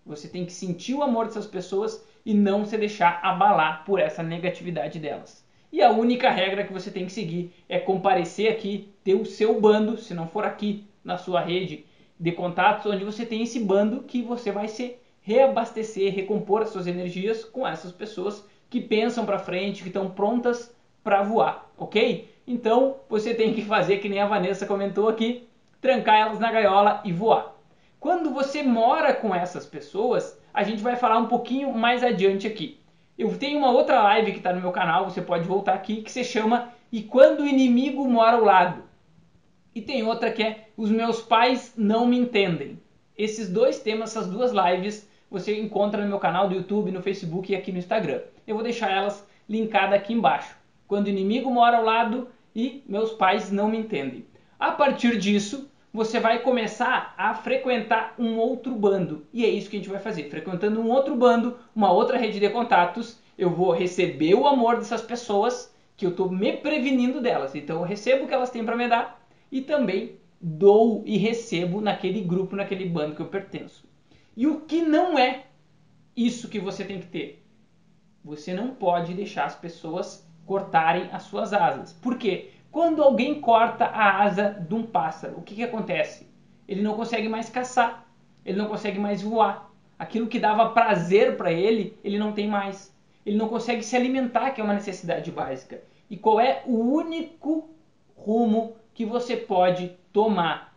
Você 0.05 0.27
tem 0.27 0.45
que 0.45 0.51
sentir 0.51 0.93
o 0.93 1.01
amor 1.01 1.25
dessas 1.25 1.47
pessoas 1.47 2.05
e 2.25 2.33
não 2.33 2.65
se 2.65 2.77
deixar 2.77 3.21
abalar 3.23 3.85
por 3.85 3.97
essa 3.97 4.21
negatividade 4.21 4.99
delas. 4.99 5.47
E 5.71 5.81
a 5.81 5.89
única 5.89 6.29
regra 6.29 6.65
que 6.65 6.73
você 6.73 6.91
tem 6.91 7.05
que 7.05 7.13
seguir 7.13 7.53
é 7.69 7.79
comparecer 7.79 8.51
aqui, 8.51 8.93
ter 9.05 9.13
o 9.13 9.25
seu 9.25 9.57
bando, 9.61 9.97
se 9.97 10.13
não 10.13 10.27
for 10.27 10.43
aqui 10.43 10.85
na 11.01 11.17
sua 11.17 11.39
rede 11.39 11.85
de 12.19 12.33
contatos, 12.33 12.91
onde 12.91 13.05
você 13.05 13.25
tem 13.25 13.43
esse 13.43 13.57
bando 13.57 14.03
que 14.03 14.21
você 14.21 14.51
vai 14.51 14.67
se 14.67 14.97
reabastecer, 15.21 16.13
recompor 16.13 16.61
as 16.61 16.71
suas 16.71 16.87
energias 16.87 17.45
com 17.45 17.65
essas 17.65 17.93
pessoas 17.93 18.45
que 18.69 18.81
pensam 18.81 19.25
para 19.25 19.39
frente, 19.39 19.81
que 19.81 19.87
estão 19.87 20.09
prontas 20.09 20.75
para 21.01 21.23
voar, 21.23 21.71
ok? 21.77 22.35
Então 22.47 23.01
você 23.09 23.33
tem 23.33 23.53
que 23.53 23.61
fazer 23.61 23.97
que 23.97 24.07
nem 24.07 24.21
a 24.21 24.25
Vanessa 24.25 24.65
comentou 24.65 25.09
aqui, 25.09 25.45
trancar 25.81 26.15
elas 26.15 26.39
na 26.39 26.49
gaiola 26.49 27.01
e 27.03 27.11
voar. 27.11 27.53
Quando 27.99 28.31
você 28.31 28.63
mora 28.63 29.13
com 29.13 29.35
essas 29.35 29.65
pessoas, 29.65 30.39
a 30.53 30.63
gente 30.63 30.81
vai 30.81 30.95
falar 30.95 31.17
um 31.17 31.27
pouquinho 31.27 31.73
mais 31.73 32.01
adiante 32.01 32.47
aqui. 32.47 32.79
Eu 33.17 33.37
tenho 33.37 33.57
uma 33.57 33.71
outra 33.71 34.01
live 34.01 34.31
que 34.31 34.37
está 34.37 34.53
no 34.53 34.61
meu 34.61 34.71
canal, 34.71 35.03
você 35.03 35.21
pode 35.21 35.45
voltar 35.45 35.73
aqui, 35.73 36.03
que 36.03 36.11
se 36.11 36.23
chama 36.23 36.69
E 36.89 37.01
Quando 37.01 37.41
o 37.41 37.47
Inimigo 37.47 38.07
Mora 38.07 38.37
ao 38.37 38.45
Lado. 38.45 38.83
E 39.75 39.81
tem 39.81 40.03
outra 40.03 40.31
que 40.31 40.41
é 40.41 40.69
Os 40.77 40.89
Meus 40.89 41.21
Pais 41.21 41.73
Não 41.75 42.05
Me 42.05 42.17
Entendem. 42.17 42.79
Esses 43.17 43.49
dois 43.49 43.79
temas, 43.79 44.11
essas 44.15 44.27
duas 44.27 44.51
lives, 44.53 45.09
você 45.29 45.59
encontra 45.59 46.01
no 46.01 46.07
meu 46.07 46.19
canal 46.19 46.47
do 46.47 46.55
YouTube, 46.55 46.91
no 46.91 47.01
Facebook 47.01 47.51
e 47.51 47.55
aqui 47.55 47.71
no 47.71 47.79
Instagram. 47.79 48.21
Eu 48.47 48.55
vou 48.55 48.63
deixar 48.63 48.89
elas 48.89 49.27
linkadas 49.49 49.95
aqui 49.95 50.13
embaixo. 50.13 50.55
Quando 50.87 51.07
o 51.07 51.09
inimigo 51.09 51.51
mora 51.51 51.77
ao 51.77 51.83
lado 51.83 52.29
e 52.57 52.83
meus 52.87 53.11
pais 53.11 53.51
não 53.51 53.69
me 53.69 53.77
entendem. 53.77 54.25
A 54.59 54.71
partir 54.71 55.19
disso, 55.19 55.69
você 55.93 56.19
vai 56.19 56.39
começar 56.39 57.13
a 57.15 57.35
frequentar 57.35 58.15
um 58.17 58.39
outro 58.39 58.73
bando. 58.73 59.27
E 59.31 59.45
é 59.45 59.47
isso 59.47 59.69
que 59.69 59.75
a 59.75 59.79
gente 59.79 59.91
vai 59.91 59.99
fazer. 59.99 60.27
Frequentando 60.27 60.81
um 60.81 60.89
outro 60.89 61.15
bando, 61.15 61.59
uma 61.75 61.91
outra 61.91 62.17
rede 62.17 62.39
de 62.39 62.49
contatos, 62.49 63.19
eu 63.37 63.51
vou 63.51 63.71
receber 63.71 64.33
o 64.33 64.47
amor 64.47 64.77
dessas 64.77 65.03
pessoas 65.03 65.71
que 65.95 66.03
eu 66.03 66.09
estou 66.09 66.31
me 66.31 66.57
prevenindo 66.57 67.21
delas. 67.21 67.53
Então 67.53 67.77
eu 67.77 67.83
recebo 67.83 68.25
o 68.25 68.27
que 68.27 68.33
elas 68.33 68.49
têm 68.49 68.65
para 68.65 68.75
me 68.75 68.87
dar 68.87 69.23
e 69.51 69.61
também 69.61 70.17
dou 70.41 71.03
e 71.05 71.15
recebo 71.15 71.79
naquele 71.79 72.21
grupo, 72.21 72.55
naquele 72.55 72.89
bando 72.89 73.15
que 73.15 73.21
eu 73.21 73.27
pertenço. 73.27 73.87
E 74.35 74.47
o 74.47 74.61
que 74.61 74.81
não 74.81 75.17
é 75.17 75.45
isso 76.15 76.49
que 76.49 76.59
você 76.59 76.83
tem 76.83 76.99
que 76.99 77.07
ter? 77.07 77.45
Você 78.25 78.51
não 78.51 78.69
pode 78.69 79.13
deixar 79.13 79.45
as 79.45 79.55
pessoas 79.55 80.26
cortarem 80.47 81.09
as 81.11 81.23
suas 81.23 81.53
asas. 81.53 81.93
Por 81.93 82.17
quê? 82.17 82.51
Quando 82.71 83.03
alguém 83.03 83.41
corta 83.41 83.85
a 83.85 84.23
asa 84.23 84.65
de 84.67 84.73
um 84.73 84.83
pássaro, 84.83 85.35
o 85.37 85.41
que, 85.41 85.55
que 85.55 85.63
acontece? 85.63 86.27
Ele 86.67 86.81
não 86.81 86.95
consegue 86.95 87.27
mais 87.27 87.49
caçar, 87.49 88.05
ele 88.45 88.57
não 88.57 88.67
consegue 88.67 88.97
mais 88.97 89.21
voar. 89.21 89.69
Aquilo 89.99 90.27
que 90.27 90.39
dava 90.39 90.69
prazer 90.69 91.37
para 91.37 91.51
ele, 91.51 91.99
ele 92.03 92.17
não 92.17 92.31
tem 92.31 92.47
mais. 92.47 92.95
Ele 93.25 93.37
não 93.37 93.49
consegue 93.49 93.83
se 93.83 93.95
alimentar, 93.95 94.51
que 94.51 94.61
é 94.61 94.63
uma 94.63 94.73
necessidade 94.73 95.29
básica. 95.31 95.81
E 96.09 96.15
qual 96.15 96.39
é 96.39 96.63
o 96.65 96.79
único 96.79 97.69
rumo 98.15 98.75
que 98.93 99.05
você 99.05 99.35
pode 99.35 99.97
tomar 100.13 100.73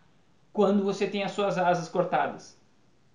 quando 0.52 0.82
você 0.82 1.06
tem 1.06 1.22
as 1.22 1.32
suas 1.32 1.58
asas 1.58 1.88
cortadas? 1.88 2.58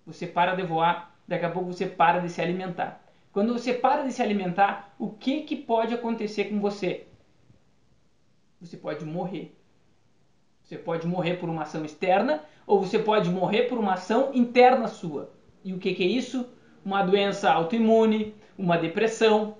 Você 0.05 0.25
para 0.25 0.55
de 0.55 0.63
voar, 0.63 1.13
daqui 1.27 1.45
a 1.45 1.49
pouco 1.49 1.73
você 1.73 1.85
para 1.85 2.19
de 2.19 2.29
se 2.29 2.41
alimentar. 2.41 3.04
Quando 3.35 3.51
você 3.51 3.73
para 3.73 4.03
de 4.03 4.13
se 4.13 4.21
alimentar, 4.21 4.95
o 4.97 5.09
que, 5.09 5.41
que 5.41 5.57
pode 5.57 5.93
acontecer 5.93 6.45
com 6.45 6.61
você? 6.61 7.05
você 8.61 8.77
pode 8.77 9.03
morrer. 9.03 9.53
Você 10.63 10.77
pode 10.77 11.05
morrer 11.05 11.33
por 11.33 11.49
uma 11.49 11.63
ação 11.63 11.83
externa 11.83 12.45
ou 12.65 12.79
você 12.79 12.97
pode 12.97 13.29
morrer 13.29 13.63
por 13.63 13.77
uma 13.77 13.95
ação 13.95 14.31
interna 14.33 14.87
sua. 14.87 15.33
E 15.65 15.73
o 15.73 15.77
que, 15.77 15.93
que 15.93 16.01
é 16.01 16.07
isso? 16.07 16.47
Uma 16.85 17.03
doença 17.03 17.51
autoimune, 17.51 18.33
uma 18.57 18.77
depressão. 18.77 19.57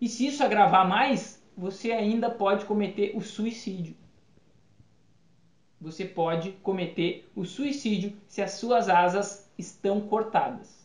E 0.00 0.08
se 0.08 0.26
isso 0.26 0.42
agravar 0.42 0.88
mais, 0.88 1.40
você 1.56 1.92
ainda 1.92 2.28
pode 2.28 2.64
cometer 2.64 3.12
o 3.14 3.20
suicídio. 3.20 3.94
Você 5.80 6.04
pode 6.04 6.50
cometer 6.60 7.30
o 7.36 7.44
suicídio 7.44 8.14
se 8.26 8.42
as 8.42 8.54
suas 8.54 8.88
asas 8.88 9.48
estão 9.56 10.00
cortadas. 10.00 10.81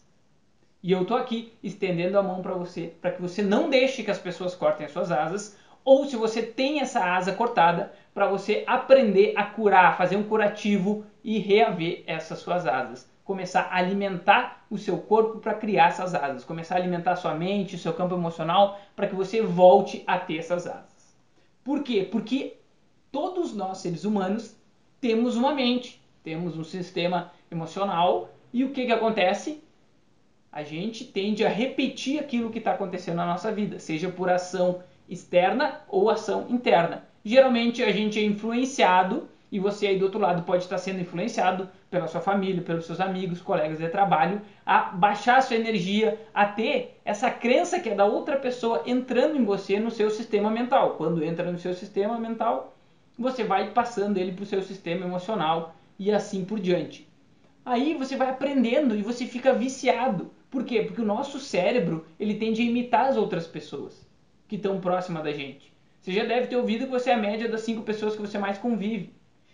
E 0.87 0.91
eu 0.93 1.03
tô 1.03 1.15
aqui 1.15 1.51
estendendo 1.61 2.17
a 2.17 2.23
mão 2.23 2.41
para 2.41 2.53
você, 2.53 2.93
para 3.01 3.11
que 3.11 3.21
você 3.21 3.41
não 3.41 3.69
deixe 3.69 4.03
que 4.03 4.09
as 4.09 4.19
pessoas 4.19 4.55
cortem 4.55 4.85
as 4.85 4.93
suas 4.93 5.11
asas, 5.11 5.57
ou 5.83 6.05
se 6.05 6.15
você 6.15 6.41
tem 6.41 6.79
essa 6.79 7.03
asa 7.03 7.33
cortada, 7.33 7.91
para 8.13 8.25
você 8.25 8.63
aprender 8.65 9.33
a 9.35 9.43
curar, 9.43 9.97
fazer 9.97 10.15
um 10.15 10.23
curativo 10.23 11.03
e 11.21 11.39
reaver 11.39 12.05
essas 12.07 12.39
suas 12.39 12.65
asas. 12.65 13.05
Começar 13.25 13.63
a 13.63 13.75
alimentar 13.75 14.65
o 14.69 14.77
seu 14.77 14.97
corpo 14.97 15.39
para 15.39 15.55
criar 15.55 15.87
essas 15.87 16.15
asas, 16.15 16.45
começar 16.45 16.75
a 16.75 16.77
alimentar 16.77 17.11
a 17.11 17.17
sua 17.17 17.33
mente, 17.33 17.75
o 17.75 17.79
seu 17.79 17.91
campo 17.91 18.15
emocional, 18.15 18.79
para 18.95 19.07
que 19.07 19.15
você 19.15 19.41
volte 19.41 20.05
a 20.07 20.17
ter 20.17 20.37
essas 20.37 20.65
asas. 20.65 21.13
Por 21.65 21.83
quê? 21.83 22.07
Porque 22.09 22.61
todos 23.11 23.53
nós, 23.53 23.79
seres 23.79 24.05
humanos, 24.05 24.55
temos 25.01 25.35
uma 25.35 25.53
mente, 25.53 26.01
temos 26.23 26.57
um 26.57 26.63
sistema 26.63 27.33
emocional 27.51 28.29
e 28.53 28.63
o 28.63 28.71
que, 28.71 28.85
que 28.85 28.93
acontece? 28.93 29.66
A 30.57 30.63
gente 30.63 31.05
tende 31.05 31.45
a 31.45 31.49
repetir 31.49 32.19
aquilo 32.19 32.49
que 32.49 32.57
está 32.57 32.71
acontecendo 32.71 33.17
na 33.17 33.27
nossa 33.27 33.51
vida, 33.51 33.77
seja 33.77 34.09
por 34.09 34.27
ação 34.27 34.79
externa 35.07 35.81
ou 35.87 36.09
ação 36.09 36.47
interna. 36.49 37.03
Geralmente 37.23 37.83
a 37.83 37.91
gente 37.91 38.17
é 38.17 38.23
influenciado 38.23 39.29
e 39.51 39.59
você 39.59 39.85
aí 39.85 39.99
do 39.99 40.05
outro 40.05 40.19
lado 40.19 40.41
pode 40.41 40.63
estar 40.63 40.79
sendo 40.79 40.99
influenciado 40.99 41.69
pela 41.91 42.07
sua 42.07 42.21
família, 42.21 42.63
pelos 42.63 42.87
seus 42.87 42.99
amigos, 42.99 43.39
colegas 43.39 43.77
de 43.77 43.87
trabalho, 43.89 44.41
a 44.65 44.79
baixar 44.85 45.37
a 45.37 45.41
sua 45.41 45.57
energia, 45.57 46.19
a 46.33 46.47
ter 46.47 46.99
essa 47.05 47.29
crença 47.29 47.79
que 47.79 47.89
é 47.89 47.93
da 47.93 48.05
outra 48.05 48.35
pessoa 48.35 48.81
entrando 48.87 49.37
em 49.37 49.45
você 49.45 49.79
no 49.79 49.91
seu 49.91 50.09
sistema 50.09 50.49
mental. 50.49 50.95
Quando 50.97 51.23
entra 51.23 51.51
no 51.51 51.59
seu 51.59 51.75
sistema 51.75 52.17
mental, 52.17 52.75
você 53.15 53.43
vai 53.43 53.69
passando 53.73 54.17
ele 54.17 54.31
para 54.31 54.41
o 54.41 54.47
seu 54.47 54.63
sistema 54.63 55.05
emocional 55.05 55.75
e 55.99 56.11
assim 56.11 56.43
por 56.43 56.59
diante. 56.59 57.07
Aí 57.63 57.93
você 57.93 58.15
vai 58.15 58.31
aprendendo 58.31 58.95
e 58.95 59.03
você 59.03 59.27
fica 59.27 59.53
viciado. 59.53 60.31
Por 60.49 60.63
quê? 60.63 60.81
Porque 60.81 61.01
o 61.01 61.05
nosso 61.05 61.39
cérebro 61.39 62.05
ele 62.19 62.35
tende 62.35 62.61
a 62.61 62.65
imitar 62.65 63.05
as 63.07 63.17
outras 63.17 63.45
pessoas 63.45 64.07
que 64.47 64.55
estão 64.55 64.79
próximas 64.79 65.23
da 65.23 65.33
gente. 65.33 65.73
Você 66.01 66.13
já 66.13 66.23
deve 66.23 66.47
ter 66.47 66.55
ouvido 66.55 66.85
que 66.85 66.91
você 66.91 67.09
é 67.09 67.13
a 67.13 67.17
média 67.17 67.49
das 67.49 67.61
cinco 67.61 67.81
pessoas 67.83 68.15
que 68.15 68.21
você 68.21 68.37
mais 68.37 68.57
convive. 68.57 69.13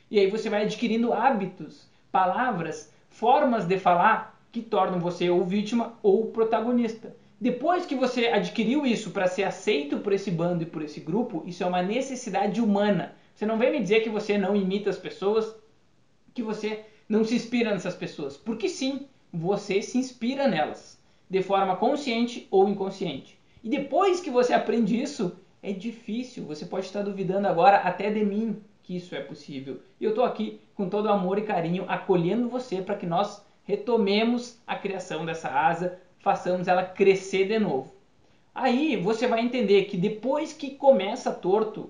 E 0.09 0.19
aí 0.19 0.27
você 0.27 0.49
vai 0.49 0.63
adquirindo 0.63 1.11
hábitos, 1.11 1.89
palavras, 2.11 2.93
formas 3.09 3.65
de 3.65 3.79
falar 3.79 4.39
que 4.51 4.61
tornam 4.61 4.99
você 4.99 5.29
ou 5.31 5.43
vítima 5.43 5.97
ou 6.03 6.27
protagonista. 6.27 7.15
Depois 7.41 7.85
que 7.85 7.95
você 7.95 8.27
adquiriu 8.27 8.85
isso 8.85 9.09
para 9.09 9.27
ser 9.27 9.43
aceito 9.43 9.97
por 9.97 10.13
esse 10.13 10.29
bando 10.29 10.61
e 10.61 10.67
por 10.67 10.83
esse 10.83 10.99
grupo, 10.99 11.43
isso 11.45 11.63
é 11.63 11.65
uma 11.65 11.81
necessidade 11.81 12.61
humana. 12.61 13.15
Você 13.33 13.45
não 13.45 13.57
vem 13.57 13.71
me 13.71 13.81
dizer 13.81 14.01
que 14.01 14.09
você 14.09 14.37
não 14.37 14.55
imita 14.55 14.91
as 14.91 14.97
pessoas, 14.97 15.55
que 16.33 16.43
você 16.43 16.85
não 17.09 17.23
se 17.23 17.35
inspira 17.35 17.71
nessas 17.71 17.95
pessoas. 17.95 18.37
Porque 18.37 18.69
sim, 18.69 19.07
você 19.33 19.81
se 19.81 19.97
inspira 19.97 20.47
nelas, 20.47 20.99
de 21.27 21.41
forma 21.41 21.75
consciente 21.75 22.47
ou 22.51 22.69
inconsciente. 22.69 23.39
E 23.63 23.69
depois 23.69 24.19
que 24.19 24.29
você 24.29 24.53
aprende 24.53 25.01
isso, 25.01 25.35
é 25.61 25.71
difícil. 25.71 26.45
Você 26.45 26.65
pode 26.65 26.85
estar 26.85 27.01
duvidando 27.01 27.47
agora 27.47 27.77
até 27.77 28.11
de 28.11 28.23
mim 28.23 28.61
que 28.83 28.95
isso 28.95 29.15
é 29.15 29.21
possível. 29.21 29.79
E 29.99 30.03
eu 30.03 30.09
estou 30.09 30.23
aqui 30.23 30.59
com 30.75 30.89
todo 30.89 31.09
amor 31.09 31.39
e 31.39 31.43
carinho 31.43 31.85
acolhendo 31.87 32.49
você 32.49 32.81
para 32.81 32.95
que 32.95 33.07
nós 33.07 33.43
retomemos 33.63 34.59
a 34.67 34.75
criação 34.75 35.25
dessa 35.25 35.49
asa, 35.49 35.99
façamos 36.19 36.67
ela 36.67 36.83
crescer 36.83 37.47
de 37.47 37.57
novo. 37.57 37.91
Aí 38.53 38.97
você 38.97 39.25
vai 39.25 39.39
entender 39.39 39.85
que 39.85 39.97
depois 39.97 40.53
que 40.53 40.71
começa 40.71 41.31
torto, 41.31 41.89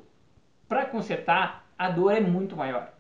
para 0.70 0.86
consertar, 0.86 1.68
a 1.78 1.90
dor 1.90 2.14
é 2.14 2.22
muito 2.22 2.56
maior. 2.56 2.94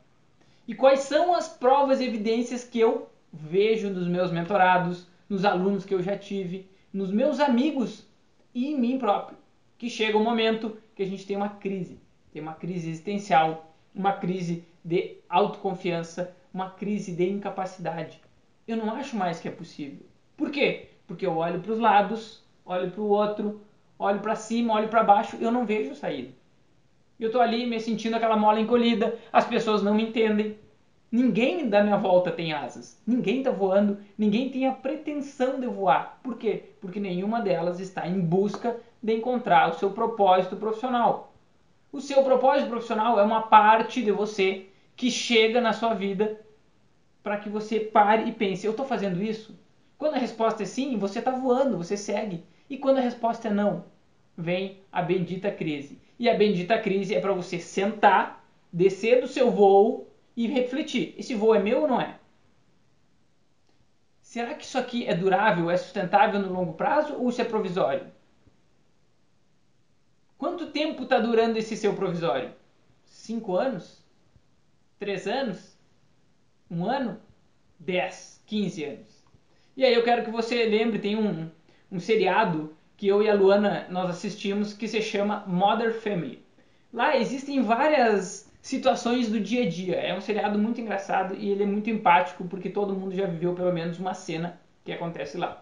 E 0.67 0.75
quais 0.75 1.01
são 1.01 1.33
as 1.33 1.47
provas 1.47 2.01
e 2.01 2.05
evidências 2.05 2.63
que 2.63 2.79
eu 2.79 3.07
vejo 3.33 3.89
nos 3.89 4.07
meus 4.07 4.31
mentorados, 4.31 5.07
nos 5.27 5.43
alunos 5.43 5.83
que 5.83 5.93
eu 5.93 6.03
já 6.03 6.15
tive, 6.15 6.69
nos 6.93 7.11
meus 7.11 7.39
amigos 7.39 8.07
e 8.53 8.67
em 8.67 8.79
mim 8.79 8.99
próprio? 8.99 9.37
Que 9.77 9.89
chega 9.89 10.17
um 10.17 10.23
momento 10.23 10.77
que 10.95 11.01
a 11.01 11.05
gente 11.07 11.25
tem 11.25 11.35
uma 11.35 11.49
crise, 11.49 11.99
tem 12.31 12.41
uma 12.41 12.53
crise 12.53 12.89
existencial, 12.89 13.75
uma 13.95 14.13
crise 14.13 14.63
de 14.85 15.17
autoconfiança, 15.27 16.35
uma 16.53 16.69
crise 16.69 17.11
de 17.11 17.27
incapacidade. 17.27 18.21
Eu 18.67 18.77
não 18.77 18.93
acho 18.93 19.17
mais 19.17 19.39
que 19.39 19.47
é 19.47 19.51
possível. 19.51 20.05
Por 20.37 20.51
quê? 20.51 20.89
Porque 21.07 21.25
eu 21.25 21.35
olho 21.35 21.59
para 21.59 21.71
os 21.71 21.79
lados, 21.79 22.43
olho 22.63 22.91
para 22.91 23.01
o 23.01 23.07
outro, 23.07 23.61
olho 23.97 24.19
para 24.19 24.35
cima, 24.35 24.75
olho 24.75 24.87
para 24.87 25.03
baixo, 25.03 25.37
eu 25.41 25.51
não 25.51 25.65
vejo 25.65 25.95
saída. 25.95 26.31
Eu 27.19 27.27
estou 27.27 27.41
ali 27.41 27.65
me 27.65 27.79
sentindo 27.79 28.15
aquela 28.15 28.37
mola 28.37 28.59
encolhida, 28.59 29.17
as 29.31 29.47
pessoas 29.47 29.81
não 29.81 29.93
me 29.95 30.03
entendem. 30.03 30.57
Ninguém 31.13 31.69
da 31.69 31.83
minha 31.83 31.95
volta 31.95 32.31
tem 32.31 32.53
asas. 32.53 32.99
Ninguém 33.05 33.37
está 33.37 33.51
voando, 33.51 33.99
ninguém 34.17 34.49
tem 34.49 34.65
a 34.65 34.71
pretensão 34.71 35.59
de 35.59 35.67
voar. 35.67 36.19
Por 36.23 36.39
quê? 36.39 36.63
Porque 36.81 36.99
nenhuma 36.99 37.39
delas 37.39 37.79
está 37.79 38.07
em 38.07 38.19
busca 38.19 38.79
de 38.99 39.13
encontrar 39.13 39.69
o 39.69 39.73
seu 39.75 39.91
propósito 39.91 40.55
profissional. 40.55 41.31
O 41.91 42.01
seu 42.01 42.23
propósito 42.23 42.67
profissional 42.67 43.19
é 43.19 43.21
uma 43.21 43.43
parte 43.43 44.01
de 44.01 44.11
você 44.11 44.65
que 44.95 45.11
chega 45.11 45.61
na 45.61 45.71
sua 45.71 45.93
vida 45.93 46.41
para 47.21 47.37
que 47.37 47.47
você 47.47 47.79
pare 47.79 48.27
e 48.27 48.31
pense: 48.31 48.65
eu 48.65 48.71
estou 48.71 48.83
fazendo 48.83 49.21
isso? 49.21 49.55
Quando 49.99 50.15
a 50.15 50.19
resposta 50.19 50.63
é 50.63 50.65
sim, 50.65 50.97
você 50.97 51.19
está 51.19 51.29
voando, 51.29 51.77
você 51.77 51.95
segue. 51.95 52.43
E 52.67 52.75
quando 52.75 52.97
a 52.97 53.01
resposta 53.01 53.49
é 53.49 53.51
não, 53.51 53.85
vem 54.35 54.79
a 54.91 55.03
bendita 55.03 55.51
crise. 55.51 55.99
E 56.17 56.27
a 56.27 56.33
bendita 56.33 56.75
crise 56.79 57.13
é 57.13 57.19
para 57.19 57.33
você 57.33 57.59
sentar, 57.59 58.43
descer 58.73 59.21
do 59.21 59.27
seu 59.27 59.51
voo 59.51 60.11
e 60.35 60.47
refletir: 60.47 61.15
esse 61.17 61.35
voo 61.35 61.55
é 61.55 61.59
meu 61.59 61.81
ou 61.81 61.87
não 61.87 62.01
é? 62.01 62.19
Será 64.21 64.55
que 64.55 64.65
isso 64.65 64.77
aqui 64.77 65.05
é 65.05 65.13
durável, 65.13 65.69
é 65.69 65.77
sustentável 65.77 66.39
no 66.39 66.51
longo 66.51 66.73
prazo 66.73 67.13
ou 67.15 67.29
isso 67.29 67.41
é 67.41 67.45
provisório? 67.45 68.07
Quanto 70.37 70.71
tempo 70.71 71.03
está 71.03 71.19
durando 71.19 71.57
esse 71.57 71.77
seu 71.77 71.93
provisório? 71.95 72.51
Cinco 73.05 73.55
anos? 73.55 74.03
Três 74.97 75.27
anos? 75.27 75.77
Um 76.69 76.85
ano? 76.85 77.21
Dez? 77.79 78.41
Quinze 78.45 78.83
anos? 78.83 79.23
E 79.77 79.85
aí 79.85 79.93
eu 79.93 80.03
quero 80.03 80.23
que 80.23 80.31
você 80.31 80.65
lembre, 80.65 80.99
tem 80.99 81.15
um, 81.15 81.49
um 81.91 81.99
seriado 81.99 82.75
que 82.97 83.07
eu 83.07 83.21
e 83.21 83.29
a 83.29 83.33
Luana 83.33 83.87
nós 83.89 84.09
assistimos 84.09 84.73
que 84.73 84.87
se 84.87 85.01
chama 85.01 85.45
Mother 85.47 85.93
Family. 86.01 86.43
Lá 86.91 87.17
existem 87.17 87.61
várias 87.61 88.51
situações 88.63 89.29
do 89.29 89.41
dia 89.41 89.63
a 89.63 89.69
dia. 89.69 89.95
É 89.97 90.17
um 90.17 90.21
seriado 90.21 90.57
muito 90.57 90.79
engraçado 90.79 91.35
e 91.35 91.51
ele 91.51 91.63
é 91.63 91.65
muito 91.65 91.89
empático 91.89 92.45
porque 92.45 92.69
todo 92.69 92.95
mundo 92.95 93.13
já 93.13 93.25
viveu 93.25 93.53
pelo 93.53 93.73
menos 93.73 93.99
uma 93.99 94.13
cena 94.13 94.59
que 94.85 94.91
acontece 94.93 95.37
lá. 95.37 95.61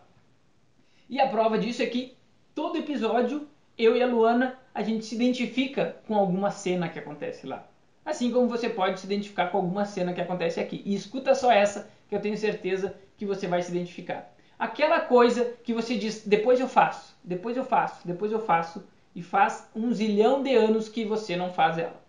E 1.09 1.19
a 1.19 1.27
prova 1.27 1.57
disso 1.57 1.81
é 1.81 1.87
que 1.87 2.15
todo 2.53 2.77
episódio 2.77 3.47
eu 3.75 3.97
e 3.97 4.03
a 4.03 4.05
Luana 4.05 4.55
a 4.71 4.83
gente 4.83 5.03
se 5.03 5.15
identifica 5.15 5.97
com 6.07 6.15
alguma 6.15 6.51
cena 6.51 6.87
que 6.87 6.99
acontece 6.99 7.47
lá. 7.47 7.67
Assim 8.05 8.31
como 8.31 8.47
você 8.47 8.69
pode 8.69 8.99
se 8.99 9.07
identificar 9.07 9.47
com 9.47 9.57
alguma 9.57 9.83
cena 9.83 10.13
que 10.13 10.21
acontece 10.21 10.59
aqui. 10.59 10.83
E 10.85 10.93
escuta 10.93 11.33
só 11.33 11.51
essa 11.51 11.89
que 12.07 12.13
eu 12.13 12.21
tenho 12.21 12.37
certeza 12.37 12.95
que 13.17 13.25
você 13.25 13.47
vai 13.47 13.63
se 13.63 13.71
identificar. 13.71 14.31
Aquela 14.59 14.99
coisa 14.99 15.43
que 15.63 15.73
você 15.73 15.97
diz, 15.97 16.23
depois 16.23 16.59
eu 16.59 16.67
faço, 16.67 17.17
depois 17.23 17.57
eu 17.57 17.65
faço, 17.65 18.07
depois 18.07 18.31
eu 18.31 18.39
faço, 18.39 18.87
e 19.15 19.23
faz 19.23 19.67
um 19.75 19.91
zilhão 19.91 20.43
de 20.43 20.55
anos 20.55 20.87
que 20.87 21.03
você 21.03 21.35
não 21.35 21.51
faz 21.51 21.79
ela. 21.79 22.00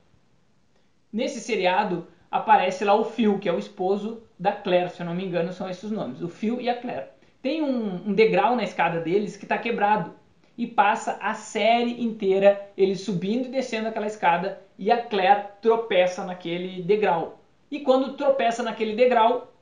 Nesse 1.12 1.40
seriado 1.40 2.07
aparece 2.31 2.85
lá 2.85 2.95
o 2.95 3.04
Phil, 3.04 3.38
que 3.38 3.49
é 3.49 3.52
o 3.52 3.59
esposo 3.59 4.23
da 4.38 4.52
Claire, 4.52 4.90
se 4.90 5.02
eu 5.02 5.07
não 5.07 5.14
me 5.14 5.25
engano 5.25 5.52
são 5.52 5.69
esses 5.69 5.90
nomes, 5.90 6.23
o 6.23 6.28
Phil 6.28 6.61
e 6.61 6.69
a 6.69 6.81
Claire. 6.81 7.09
Tem 7.42 7.61
um, 7.61 8.09
um 8.09 8.14
degrau 8.14 8.57
na 8.57 8.62
escada 8.62 9.00
deles 9.00 9.37
que 9.37 9.45
está 9.45 9.59
quebrado 9.59 10.14
e 10.57 10.66
passa 10.66 11.19
a 11.21 11.35
série 11.35 12.02
inteira 12.02 12.71
ele 12.76 12.95
subindo 12.95 13.47
e 13.47 13.50
descendo 13.50 13.88
aquela 13.88 14.07
escada 14.07 14.61
e 14.78 14.90
a 14.90 15.02
Claire 15.02 15.49
tropeça 15.61 16.25
naquele 16.25 16.83
degrau. 16.83 17.40
E 17.71 17.81
quando 17.81 18.16
tropeça 18.16 18.62
naquele 18.62 18.95
degrau, 18.95 19.52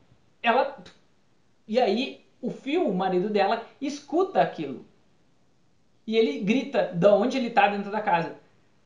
ela 0.43 0.77
e 1.67 1.81
aí 1.81 2.25
o 2.41 2.51
Phil, 2.51 2.89
o 2.89 2.95
marido 2.95 3.29
dela, 3.29 3.65
escuta 3.81 4.41
aquilo. 4.41 4.85
E 6.07 6.17
ele 6.17 6.41
grita 6.41 6.91
de 6.95 7.07
onde 7.07 7.37
ele 7.37 7.49
está 7.49 7.69
dentro 7.69 7.91
da 7.91 8.01
casa. 8.01 8.37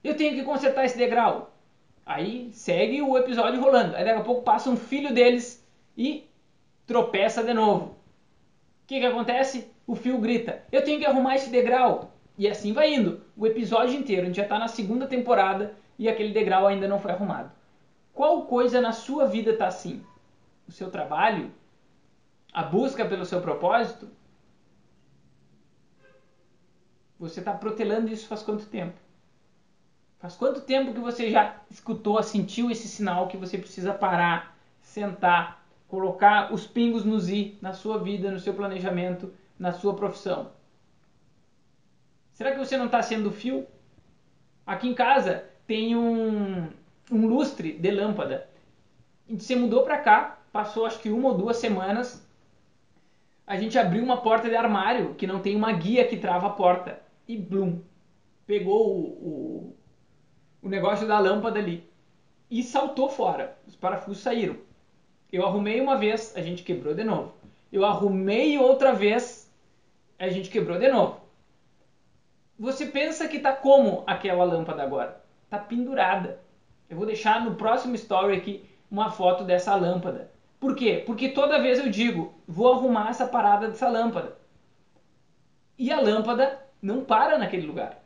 Eu 0.02 0.16
tenho 0.16 0.34
que 0.34 0.42
consertar 0.42 0.84
esse 0.84 0.98
degrau. 0.98 1.53
Aí 2.06 2.50
segue 2.52 3.00
o 3.02 3.16
episódio 3.16 3.60
rolando. 3.60 3.96
Aí 3.96 4.04
daqui 4.04 4.20
a 4.20 4.24
pouco 4.24 4.42
passa 4.42 4.70
um 4.70 4.76
filho 4.76 5.12
deles 5.12 5.66
e 5.96 6.28
tropeça 6.86 7.42
de 7.42 7.54
novo. 7.54 7.86
O 7.86 8.86
que, 8.86 9.00
que 9.00 9.06
acontece? 9.06 9.70
O 9.86 9.94
Phil 9.94 10.18
grita: 10.18 10.62
Eu 10.70 10.84
tenho 10.84 10.98
que 10.98 11.06
arrumar 11.06 11.36
esse 11.36 11.50
degrau. 11.50 12.12
E 12.36 12.48
assim 12.48 12.72
vai 12.72 12.92
indo. 12.92 13.22
O 13.36 13.46
episódio 13.46 13.98
inteiro. 13.98 14.22
A 14.22 14.26
gente 14.26 14.36
já 14.36 14.42
está 14.42 14.58
na 14.58 14.68
segunda 14.68 15.06
temporada 15.06 15.74
e 15.98 16.08
aquele 16.08 16.32
degrau 16.32 16.66
ainda 16.66 16.88
não 16.88 17.00
foi 17.00 17.12
arrumado. 17.12 17.50
Qual 18.12 18.42
coisa 18.42 18.80
na 18.80 18.92
sua 18.92 19.26
vida 19.26 19.52
está 19.52 19.66
assim? 19.66 20.02
O 20.68 20.72
seu 20.72 20.90
trabalho? 20.90 21.50
a 22.54 22.62
busca 22.62 23.04
pelo 23.04 23.26
seu 23.26 23.40
propósito, 23.40 24.08
você 27.18 27.40
está 27.40 27.52
protelando 27.52 28.12
isso 28.12 28.28
faz 28.28 28.44
quanto 28.44 28.66
tempo? 28.66 28.96
Faz 30.24 30.36
quanto 30.36 30.62
tempo 30.62 30.94
que 30.94 31.00
você 31.00 31.30
já 31.30 31.54
escutou, 31.70 32.22
sentiu 32.22 32.70
esse 32.70 32.88
sinal 32.88 33.28
que 33.28 33.36
você 33.36 33.58
precisa 33.58 33.92
parar, 33.92 34.56
sentar, 34.80 35.62
colocar 35.86 36.50
os 36.50 36.66
pingos 36.66 37.04
nos 37.04 37.28
i 37.28 37.58
na 37.60 37.74
sua 37.74 37.98
vida, 37.98 38.30
no 38.30 38.40
seu 38.40 38.54
planejamento, 38.54 39.34
na 39.58 39.70
sua 39.70 39.94
profissão? 39.94 40.50
Será 42.32 42.52
que 42.52 42.58
você 42.58 42.74
não 42.74 42.86
está 42.86 43.02
sendo 43.02 43.30
fio? 43.30 43.66
Aqui 44.66 44.88
em 44.88 44.94
casa 44.94 45.44
tem 45.66 45.94
um, 45.94 46.70
um 47.12 47.26
lustre 47.26 47.74
de 47.74 47.90
lâmpada. 47.90 48.48
Você 49.28 49.54
mudou 49.54 49.82
para 49.82 49.98
cá, 49.98 50.38
passou 50.50 50.86
acho 50.86 51.00
que 51.00 51.10
uma 51.10 51.28
ou 51.28 51.36
duas 51.36 51.58
semanas, 51.58 52.26
a 53.46 53.58
gente 53.58 53.78
abriu 53.78 54.02
uma 54.02 54.22
porta 54.22 54.48
de 54.48 54.56
armário 54.56 55.14
que 55.16 55.26
não 55.26 55.40
tem 55.40 55.54
uma 55.54 55.72
guia 55.72 56.08
que 56.08 56.16
trava 56.16 56.46
a 56.46 56.52
porta. 56.54 56.98
E 57.28 57.36
blum, 57.36 57.82
pegou 58.46 58.88
o, 58.88 59.02
o, 59.02 59.76
o 60.64 60.68
negócio 60.68 61.06
da 61.06 61.18
lâmpada 61.18 61.58
ali 61.58 61.86
e 62.50 62.62
saltou 62.62 63.10
fora. 63.10 63.56
Os 63.66 63.76
parafusos 63.76 64.22
saíram. 64.22 64.56
Eu 65.30 65.44
arrumei 65.44 65.78
uma 65.78 65.96
vez, 65.96 66.32
a 66.34 66.40
gente 66.40 66.62
quebrou 66.62 66.94
de 66.94 67.04
novo. 67.04 67.34
Eu 67.70 67.84
arrumei 67.84 68.58
outra 68.58 68.94
vez, 68.94 69.52
a 70.18 70.28
gente 70.28 70.48
quebrou 70.48 70.78
de 70.78 70.88
novo. 70.88 71.20
Você 72.58 72.86
pensa 72.86 73.28
que 73.28 73.40
tá 73.40 73.52
como 73.52 74.04
aquela 74.06 74.44
lâmpada 74.44 74.82
agora? 74.82 75.22
Tá 75.50 75.58
pendurada. 75.58 76.40
Eu 76.88 76.96
vou 76.96 77.04
deixar 77.04 77.44
no 77.44 77.56
próximo 77.56 77.94
story 77.96 78.36
aqui 78.36 78.64
uma 78.90 79.10
foto 79.10 79.44
dessa 79.44 79.74
lâmpada. 79.74 80.30
Por 80.58 80.74
quê? 80.74 81.02
Porque 81.04 81.28
toda 81.28 81.60
vez 81.60 81.78
eu 81.78 81.90
digo, 81.90 82.32
vou 82.48 82.72
arrumar 82.72 83.10
essa 83.10 83.26
parada 83.26 83.68
dessa 83.68 83.88
lâmpada. 83.88 84.38
E 85.76 85.92
a 85.92 86.00
lâmpada 86.00 86.58
não 86.80 87.04
para 87.04 87.36
naquele 87.36 87.66
lugar. 87.66 88.03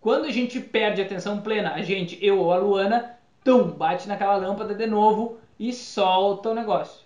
Quando 0.00 0.24
a 0.24 0.30
gente 0.30 0.58
perde 0.58 1.02
a 1.02 1.04
atenção 1.04 1.42
plena, 1.42 1.74
a 1.74 1.82
gente, 1.82 2.18
eu 2.24 2.38
ou 2.38 2.52
a 2.52 2.56
Luana, 2.56 3.18
tum, 3.44 3.68
bate 3.68 4.08
naquela 4.08 4.36
lâmpada 4.36 4.74
de 4.74 4.86
novo 4.86 5.38
e 5.58 5.74
solta 5.74 6.48
o 6.50 6.54
negócio. 6.54 7.04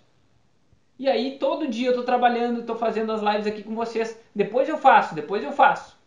E 0.96 1.08
aí 1.08 1.38
todo 1.38 1.66
dia 1.66 1.88
eu 1.88 1.94
tô 1.94 2.04
trabalhando, 2.04 2.62
tô 2.62 2.76
fazendo 2.76 3.10
as 3.10 3.20
lives 3.20 3.48
aqui 3.48 3.64
com 3.64 3.74
vocês. 3.74 4.16
Depois 4.32 4.68
eu 4.68 4.78
faço, 4.78 5.12
depois 5.12 5.42
eu 5.42 5.50
faço. 5.50 5.98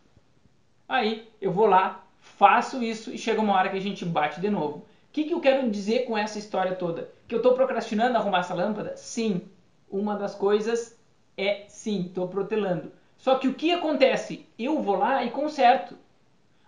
Aí 0.88 1.28
eu 1.42 1.52
vou 1.52 1.66
lá, 1.66 2.06
faço 2.20 2.82
isso 2.82 3.12
e 3.12 3.18
chega 3.18 3.42
uma 3.42 3.54
hora 3.54 3.68
que 3.68 3.76
a 3.76 3.82
gente 3.82 4.06
bate 4.06 4.40
de 4.40 4.48
novo. 4.48 4.78
O 4.78 4.84
que, 5.12 5.24
que 5.24 5.34
eu 5.34 5.40
quero 5.40 5.70
dizer 5.70 6.06
com 6.06 6.16
essa 6.16 6.38
história 6.38 6.74
toda? 6.74 7.10
Que 7.26 7.34
eu 7.34 7.38
estou 7.38 7.52
procrastinando 7.52 8.16
arrumar 8.16 8.38
essa 8.38 8.54
lâmpada? 8.54 8.96
Sim. 8.96 9.42
Uma 9.90 10.16
das 10.16 10.34
coisas 10.34 10.98
é 11.36 11.64
sim, 11.68 12.06
estou 12.06 12.28
protelando. 12.28 12.90
Só 13.18 13.34
que 13.34 13.48
o 13.48 13.54
que 13.54 13.72
acontece? 13.72 14.46
Eu 14.58 14.80
vou 14.80 14.96
lá 14.96 15.22
e 15.22 15.30
conserto. 15.30 15.94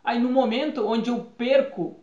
Aí 0.03 0.19
no 0.19 0.31
momento 0.31 0.87
onde 0.87 1.11
eu 1.11 1.21
perco 1.37 2.01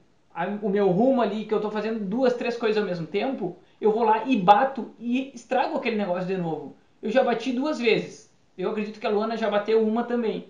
o 0.61 0.69
meu 0.69 0.89
rumo 0.89 1.21
ali, 1.21 1.45
que 1.45 1.53
eu 1.53 1.57
estou 1.57 1.71
fazendo 1.71 1.99
duas, 1.99 2.35
três 2.35 2.55
coisas 2.55 2.77
ao 2.77 2.87
mesmo 2.87 3.07
tempo, 3.07 3.57
eu 3.81 3.91
vou 3.91 4.03
lá 4.03 4.25
e 4.25 4.37
bato 4.37 4.93
e 4.99 5.31
estrago 5.33 5.77
aquele 5.77 5.95
negócio 5.95 6.27
de 6.27 6.37
novo. 6.37 6.75
Eu 7.01 7.09
já 7.09 7.23
bati 7.23 7.51
duas 7.51 7.79
vezes. 7.79 8.31
Eu 8.57 8.69
acredito 8.69 8.99
que 8.99 9.07
a 9.07 9.09
Luana 9.09 9.37
já 9.37 9.49
bateu 9.49 9.81
uma 9.81 10.03
também. 10.03 10.47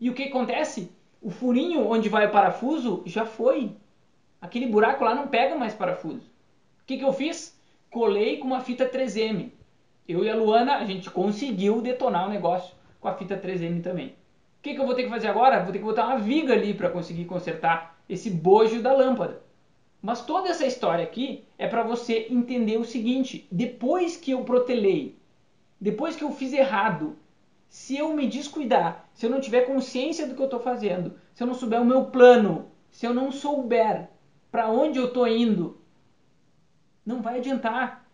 E 0.00 0.10
o 0.10 0.14
que 0.14 0.24
acontece? 0.24 0.90
O 1.20 1.30
furinho 1.30 1.86
onde 1.88 2.08
vai 2.08 2.26
o 2.26 2.30
parafuso 2.30 3.02
já 3.06 3.24
foi. 3.24 3.76
Aquele 4.40 4.66
buraco 4.66 5.04
lá 5.04 5.14
não 5.14 5.28
pega 5.28 5.54
mais 5.54 5.74
parafuso. 5.74 6.26
O 6.82 6.84
que, 6.86 6.98
que 6.98 7.04
eu 7.04 7.12
fiz? 7.12 7.58
Colei 7.90 8.38
com 8.38 8.46
uma 8.46 8.60
fita 8.60 8.88
3M. 8.88 9.52
Eu 10.08 10.24
e 10.24 10.30
a 10.30 10.34
Luana, 10.34 10.76
a 10.76 10.84
gente 10.84 11.08
conseguiu 11.10 11.80
detonar 11.80 12.26
o 12.26 12.30
negócio 12.30 12.74
com 13.00 13.08
a 13.08 13.14
fita 13.14 13.36
3M 13.36 13.82
também. 13.82 14.14
O 14.62 14.64
que, 14.64 14.74
que 14.74 14.80
eu 14.80 14.86
vou 14.86 14.94
ter 14.94 15.02
que 15.02 15.08
fazer 15.08 15.26
agora? 15.26 15.60
Vou 15.60 15.72
ter 15.72 15.80
que 15.80 15.84
botar 15.84 16.06
uma 16.06 16.18
viga 16.18 16.52
ali 16.54 16.72
para 16.72 16.88
conseguir 16.88 17.24
consertar 17.24 17.98
esse 18.08 18.30
bojo 18.30 18.80
da 18.80 18.92
lâmpada. 18.92 19.42
Mas 20.00 20.24
toda 20.24 20.50
essa 20.50 20.64
história 20.64 21.02
aqui 21.02 21.42
é 21.58 21.66
para 21.66 21.82
você 21.82 22.28
entender 22.30 22.76
o 22.76 22.84
seguinte: 22.84 23.44
depois 23.50 24.16
que 24.16 24.30
eu 24.30 24.44
protelei, 24.44 25.18
depois 25.80 26.14
que 26.14 26.22
eu 26.22 26.30
fiz 26.30 26.52
errado, 26.52 27.16
se 27.68 27.96
eu 27.96 28.14
me 28.14 28.28
descuidar, 28.28 29.08
se 29.12 29.26
eu 29.26 29.30
não 29.30 29.40
tiver 29.40 29.62
consciência 29.62 30.28
do 30.28 30.36
que 30.36 30.40
eu 30.40 30.44
estou 30.44 30.60
fazendo, 30.60 31.18
se 31.34 31.42
eu 31.42 31.46
não 31.48 31.54
souber 31.54 31.82
o 31.82 31.84
meu 31.84 32.04
plano, 32.04 32.66
se 32.88 33.04
eu 33.04 33.12
não 33.12 33.32
souber 33.32 34.10
para 34.52 34.68
onde 34.70 34.96
eu 34.96 35.06
estou 35.06 35.26
indo, 35.26 35.76
não 37.04 37.20
vai 37.20 37.38
adiantar. 37.38 38.08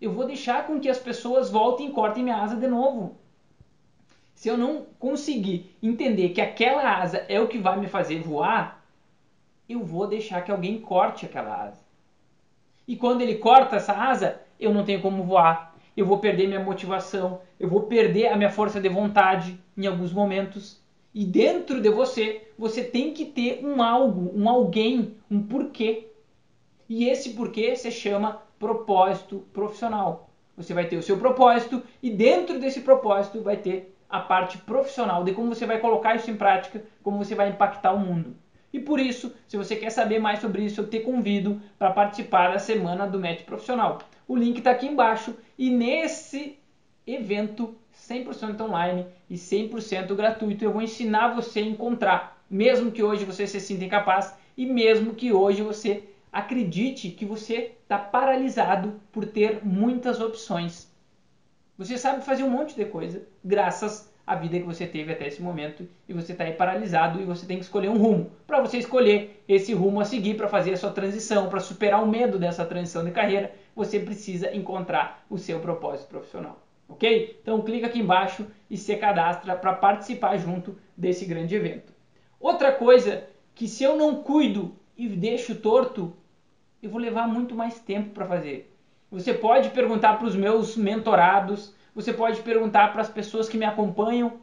Eu 0.00 0.10
vou 0.10 0.26
deixar 0.26 0.66
com 0.66 0.80
que 0.80 0.88
as 0.88 0.98
pessoas 0.98 1.48
voltem 1.48 1.90
e 1.90 1.92
cortem 1.92 2.24
minha 2.24 2.42
asa 2.42 2.56
de 2.56 2.66
novo. 2.66 3.21
Se 4.42 4.48
eu 4.48 4.58
não 4.58 4.86
conseguir 4.98 5.72
entender 5.80 6.30
que 6.30 6.40
aquela 6.40 7.00
asa 7.00 7.18
é 7.28 7.40
o 7.40 7.46
que 7.46 7.58
vai 7.58 7.78
me 7.78 7.86
fazer 7.86 8.20
voar, 8.20 8.84
eu 9.68 9.84
vou 9.84 10.08
deixar 10.08 10.40
que 10.40 10.50
alguém 10.50 10.80
corte 10.80 11.24
aquela 11.24 11.62
asa. 11.62 11.80
E 12.88 12.96
quando 12.96 13.20
ele 13.20 13.36
corta 13.36 13.76
essa 13.76 13.92
asa, 13.92 14.40
eu 14.58 14.74
não 14.74 14.84
tenho 14.84 15.00
como 15.00 15.22
voar. 15.22 15.76
Eu 15.96 16.04
vou 16.04 16.18
perder 16.18 16.48
minha 16.48 16.58
motivação, 16.58 17.40
eu 17.56 17.68
vou 17.68 17.82
perder 17.82 18.32
a 18.32 18.36
minha 18.36 18.50
força 18.50 18.80
de 18.80 18.88
vontade 18.88 19.56
em 19.76 19.86
alguns 19.86 20.12
momentos. 20.12 20.82
E 21.14 21.24
dentro 21.24 21.80
de 21.80 21.90
você, 21.90 22.48
você 22.58 22.82
tem 22.82 23.14
que 23.14 23.26
ter 23.26 23.64
um 23.64 23.80
algo, 23.80 24.36
um 24.36 24.48
alguém, 24.48 25.14
um 25.30 25.40
porquê. 25.40 26.08
E 26.88 27.08
esse 27.08 27.34
porquê 27.34 27.76
se 27.76 27.92
chama 27.92 28.42
propósito 28.58 29.46
profissional. 29.52 30.30
Você 30.56 30.74
vai 30.74 30.88
ter 30.88 30.96
o 30.96 31.02
seu 31.02 31.16
propósito 31.16 31.80
e 32.02 32.10
dentro 32.10 32.58
desse 32.58 32.80
propósito 32.80 33.40
vai 33.40 33.56
ter 33.56 33.91
a 34.12 34.20
parte 34.20 34.58
profissional 34.58 35.24
de 35.24 35.32
como 35.32 35.54
você 35.54 35.64
vai 35.64 35.78
colocar 35.78 36.14
isso 36.14 36.30
em 36.30 36.36
prática, 36.36 36.84
como 37.02 37.16
você 37.16 37.34
vai 37.34 37.48
impactar 37.48 37.92
o 37.92 37.98
mundo. 37.98 38.36
E 38.70 38.78
por 38.78 39.00
isso, 39.00 39.34
se 39.48 39.56
você 39.56 39.74
quer 39.74 39.88
saber 39.88 40.18
mais 40.18 40.38
sobre 40.38 40.62
isso, 40.62 40.82
eu 40.82 40.86
te 40.86 41.00
convido 41.00 41.60
para 41.78 41.90
participar 41.90 42.52
da 42.52 42.58
semana 42.58 43.06
do 43.06 43.18
Match 43.18 43.42
Profissional. 43.42 43.98
O 44.28 44.36
link 44.36 44.58
está 44.58 44.70
aqui 44.70 44.86
embaixo 44.86 45.34
e 45.58 45.70
nesse 45.70 46.58
evento 47.06 47.74
100% 47.94 48.60
online 48.60 49.06
e 49.30 49.34
100% 49.34 50.14
gratuito 50.14 50.62
eu 50.62 50.72
vou 50.72 50.82
ensinar 50.82 51.28
você 51.28 51.60
a 51.60 51.62
encontrar, 51.62 52.44
mesmo 52.50 52.90
que 52.90 53.02
hoje 53.02 53.24
você 53.24 53.46
se 53.46 53.60
sinta 53.60 53.84
incapaz 53.84 54.36
e 54.56 54.66
mesmo 54.66 55.14
que 55.14 55.32
hoje 55.32 55.62
você 55.62 56.04
acredite 56.30 57.10
que 57.10 57.24
você 57.24 57.72
está 57.82 57.98
paralisado 57.98 59.00
por 59.10 59.24
ter 59.24 59.64
muitas 59.64 60.20
opções. 60.20 60.91
Você 61.78 61.96
sabe 61.96 62.24
fazer 62.24 62.42
um 62.42 62.50
monte 62.50 62.76
de 62.76 62.84
coisa 62.84 63.26
graças 63.42 64.12
a 64.26 64.36
vida 64.36 64.58
que 64.58 64.66
você 64.66 64.86
teve 64.86 65.12
até 65.12 65.26
esse 65.26 65.42
momento 65.42 65.88
e 66.08 66.12
você 66.12 66.32
está 66.32 66.44
aí 66.44 66.52
paralisado 66.52 67.20
e 67.20 67.24
você 67.24 67.46
tem 67.46 67.56
que 67.56 67.64
escolher 67.64 67.88
um 67.88 67.96
rumo. 67.96 68.30
Para 68.46 68.60
você 68.60 68.78
escolher 68.78 69.42
esse 69.48 69.72
rumo 69.72 70.00
a 70.00 70.04
seguir 70.04 70.36
para 70.36 70.48
fazer 70.48 70.74
a 70.74 70.76
sua 70.76 70.90
transição, 70.90 71.48
para 71.48 71.60
superar 71.60 72.02
o 72.02 72.06
medo 72.06 72.38
dessa 72.38 72.64
transição 72.64 73.04
de 73.04 73.10
carreira, 73.10 73.52
você 73.74 73.98
precisa 73.98 74.54
encontrar 74.54 75.24
o 75.28 75.38
seu 75.38 75.60
propósito 75.60 76.08
profissional. 76.08 76.62
Ok? 76.88 77.38
Então 77.40 77.62
clica 77.62 77.86
aqui 77.86 78.00
embaixo 78.00 78.46
e 78.70 78.76
se 78.76 78.94
cadastra 78.96 79.56
para 79.56 79.72
participar 79.72 80.36
junto 80.36 80.78
desse 80.96 81.24
grande 81.24 81.54
evento. 81.54 81.92
Outra 82.38 82.70
coisa 82.70 83.24
que 83.54 83.66
se 83.66 83.82
eu 83.82 83.96
não 83.96 84.22
cuido 84.22 84.76
e 84.96 85.08
deixo 85.08 85.54
torto, 85.54 86.14
eu 86.82 86.90
vou 86.90 87.00
levar 87.00 87.26
muito 87.26 87.54
mais 87.54 87.80
tempo 87.80 88.10
para 88.10 88.26
fazer. 88.26 88.71
Você 89.12 89.34
pode 89.34 89.68
perguntar 89.68 90.14
para 90.14 90.26
os 90.26 90.34
meus 90.34 90.74
mentorados, 90.74 91.74
você 91.94 92.14
pode 92.14 92.40
perguntar 92.40 92.92
para 92.92 93.02
as 93.02 93.10
pessoas 93.10 93.46
que 93.46 93.58
me 93.58 93.66
acompanham 93.66 94.40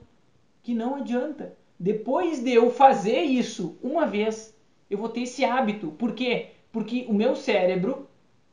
que 0.62 0.75
não 0.75 0.97
adianta. 0.97 1.58
Depois 1.79 2.43
de 2.43 2.53
eu 2.53 2.69
fazer 2.69 3.19
isso 3.21 3.79
uma 3.82 4.05
vez, 4.05 4.55
eu 4.88 4.99
vou 4.99 5.10
ter 5.10 5.21
esse 5.21 5.43
hábito. 5.43 5.89
Por 5.93 6.13
quê? 6.13 6.51
Porque 6.71 7.03
o 7.10 7.15
meu 7.15 7.36
cérebro 7.36 8.08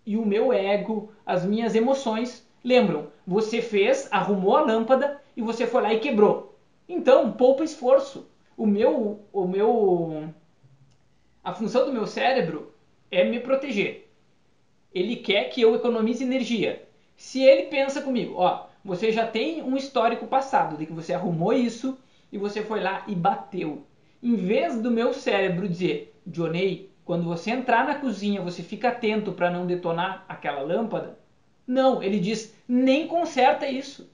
e 0.06 0.16
o 0.16 0.24
meu 0.24 0.54
ego, 0.54 1.12
as 1.26 1.44
minhas 1.44 1.74
emoções, 1.74 2.48
lembram, 2.64 3.08
você 3.26 3.60
fez, 3.60 4.08
arrumou 4.10 4.56
a 4.56 4.62
lâmpada 4.62 5.20
e 5.36 5.42
você 5.42 5.66
foi 5.66 5.82
lá 5.82 5.92
e 5.92 6.00
quebrou. 6.00 6.58
Então, 6.88 7.32
poupa 7.32 7.62
esforço. 7.62 8.26
O 8.56 8.66
meu, 8.66 9.20
o 9.30 9.46
meu, 9.46 10.30
a 11.44 11.52
função 11.52 11.84
do 11.84 11.92
meu 11.92 12.06
cérebro 12.06 12.72
é 13.10 13.22
me 13.22 13.38
proteger. 13.38 14.05
Ele 14.96 15.16
quer 15.16 15.50
que 15.50 15.60
eu 15.60 15.74
economize 15.74 16.24
energia. 16.24 16.88
Se 17.18 17.42
ele 17.42 17.64
pensa 17.64 18.00
comigo, 18.00 18.36
ó, 18.38 18.64
você 18.82 19.12
já 19.12 19.26
tem 19.26 19.62
um 19.62 19.76
histórico 19.76 20.26
passado 20.26 20.78
de 20.78 20.86
que 20.86 20.92
você 20.94 21.12
arrumou 21.12 21.52
isso 21.52 21.98
e 22.32 22.38
você 22.38 22.62
foi 22.62 22.80
lá 22.80 23.04
e 23.06 23.14
bateu. 23.14 23.84
Em 24.22 24.36
vez 24.36 24.80
do 24.80 24.90
meu 24.90 25.12
cérebro 25.12 25.68
dizer, 25.68 26.18
Johnny, 26.26 26.88
quando 27.04 27.24
você 27.24 27.50
entrar 27.50 27.84
na 27.84 27.96
cozinha, 27.96 28.40
você 28.40 28.62
fica 28.62 28.88
atento 28.88 29.32
para 29.32 29.50
não 29.50 29.66
detonar 29.66 30.24
aquela 30.26 30.62
lâmpada. 30.62 31.18
Não, 31.66 32.02
ele 32.02 32.18
diz, 32.18 32.54
nem 32.66 33.06
conserta 33.06 33.66
isso. 33.66 34.10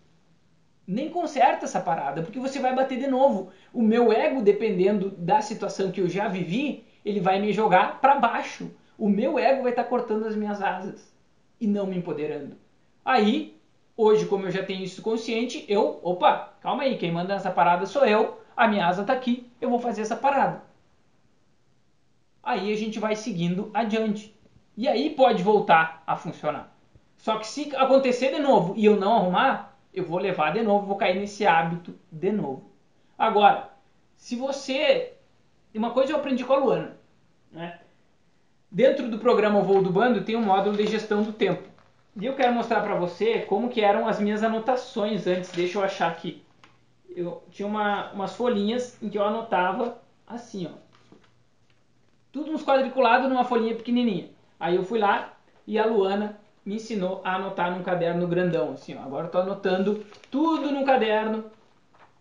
Nem 0.84 1.10
conserta 1.10 1.64
essa 1.64 1.80
parada, 1.80 2.24
porque 2.24 2.40
você 2.40 2.58
vai 2.58 2.74
bater 2.74 2.98
de 2.98 3.06
novo. 3.06 3.52
O 3.72 3.82
meu 3.82 4.12
ego, 4.12 4.42
dependendo 4.42 5.10
da 5.10 5.42
situação 5.42 5.92
que 5.92 6.00
eu 6.00 6.08
já 6.08 6.26
vivi, 6.26 6.82
ele 7.04 7.20
vai 7.20 7.40
me 7.40 7.52
jogar 7.52 8.00
para 8.00 8.16
baixo. 8.16 8.68
O 9.02 9.08
meu 9.08 9.38
ego 9.38 9.62
vai 9.62 9.72
estar 9.72 9.82
tá 9.82 9.88
cortando 9.88 10.26
as 10.26 10.36
minhas 10.36 10.62
asas 10.62 11.12
e 11.60 11.66
não 11.66 11.86
me 11.86 11.96
empoderando. 11.96 12.56
Aí 13.04 13.60
Hoje, 13.96 14.26
como 14.26 14.46
eu 14.46 14.50
já 14.50 14.64
tenho 14.64 14.82
isso 14.82 15.02
consciente, 15.02 15.64
eu, 15.68 16.00
opa, 16.02 16.54
calma 16.60 16.82
aí, 16.82 16.96
quem 16.96 17.12
manda 17.12 17.34
essa 17.34 17.50
parada 17.50 17.84
sou 17.84 18.06
eu, 18.06 18.40
a 18.56 18.66
minha 18.66 18.86
asa 18.86 19.02
está 19.02 19.12
aqui, 19.12 19.50
eu 19.60 19.68
vou 19.68 19.78
fazer 19.78 20.00
essa 20.00 20.16
parada. 20.16 20.62
Aí 22.42 22.72
a 22.72 22.76
gente 22.76 22.98
vai 22.98 23.14
seguindo 23.14 23.70
adiante. 23.74 24.34
E 24.76 24.88
aí 24.88 25.10
pode 25.10 25.42
voltar 25.42 26.02
a 26.06 26.16
funcionar. 26.16 26.74
Só 27.18 27.38
que 27.38 27.46
se 27.46 27.74
acontecer 27.76 28.32
de 28.34 28.40
novo 28.40 28.74
e 28.76 28.84
eu 28.84 28.98
não 28.98 29.14
arrumar, 29.14 29.76
eu 29.92 30.06
vou 30.06 30.18
levar 30.18 30.54
de 30.54 30.62
novo, 30.62 30.86
vou 30.86 30.96
cair 30.96 31.20
nesse 31.20 31.46
hábito 31.46 31.94
de 32.10 32.32
novo. 32.32 32.72
Agora, 33.18 33.70
se 34.16 34.34
você. 34.34 35.12
Uma 35.74 35.90
coisa 35.90 36.12
eu 36.12 36.16
aprendi 36.16 36.44
com 36.44 36.54
a 36.54 36.56
Luana. 36.56 36.96
Né? 37.52 37.78
Dentro 38.74 39.10
do 39.10 39.18
programa 39.18 39.60
Voo 39.60 39.82
do 39.82 39.90
Bando 39.90 40.24
tem 40.24 40.34
um 40.34 40.40
módulo 40.40 40.74
de 40.74 40.86
gestão 40.86 41.22
do 41.22 41.30
tempo. 41.30 41.68
E 42.18 42.24
eu 42.24 42.34
quero 42.34 42.54
mostrar 42.54 42.80
para 42.80 42.94
você 42.94 43.40
como 43.40 43.68
que 43.68 43.82
eram 43.82 44.08
as 44.08 44.18
minhas 44.18 44.42
anotações 44.42 45.26
antes. 45.26 45.52
Deixa 45.52 45.76
eu 45.76 45.84
achar 45.84 46.10
aqui. 46.10 46.42
Eu 47.14 47.42
tinha 47.50 47.68
uma, 47.68 48.10
umas 48.12 48.34
folhinhas 48.34 48.96
em 49.02 49.10
que 49.10 49.18
eu 49.18 49.26
anotava 49.26 49.98
assim, 50.26 50.66
ó. 50.66 50.78
Tudo 52.32 52.50
uns 52.50 52.64
quadriculados 52.64 53.28
numa 53.28 53.44
folhinha 53.44 53.74
pequenininha. 53.74 54.30
Aí 54.58 54.76
eu 54.76 54.84
fui 54.84 54.98
lá 54.98 55.34
e 55.66 55.78
a 55.78 55.84
Luana 55.84 56.40
me 56.64 56.76
ensinou 56.76 57.20
a 57.24 57.36
anotar 57.36 57.76
num 57.76 57.82
caderno 57.82 58.26
grandão, 58.26 58.72
assim, 58.72 58.96
ó. 58.96 59.02
Agora 59.02 59.26
eu 59.26 59.30
tô 59.30 59.36
anotando 59.36 60.02
tudo 60.30 60.70
num 60.70 60.86
caderno 60.86 61.44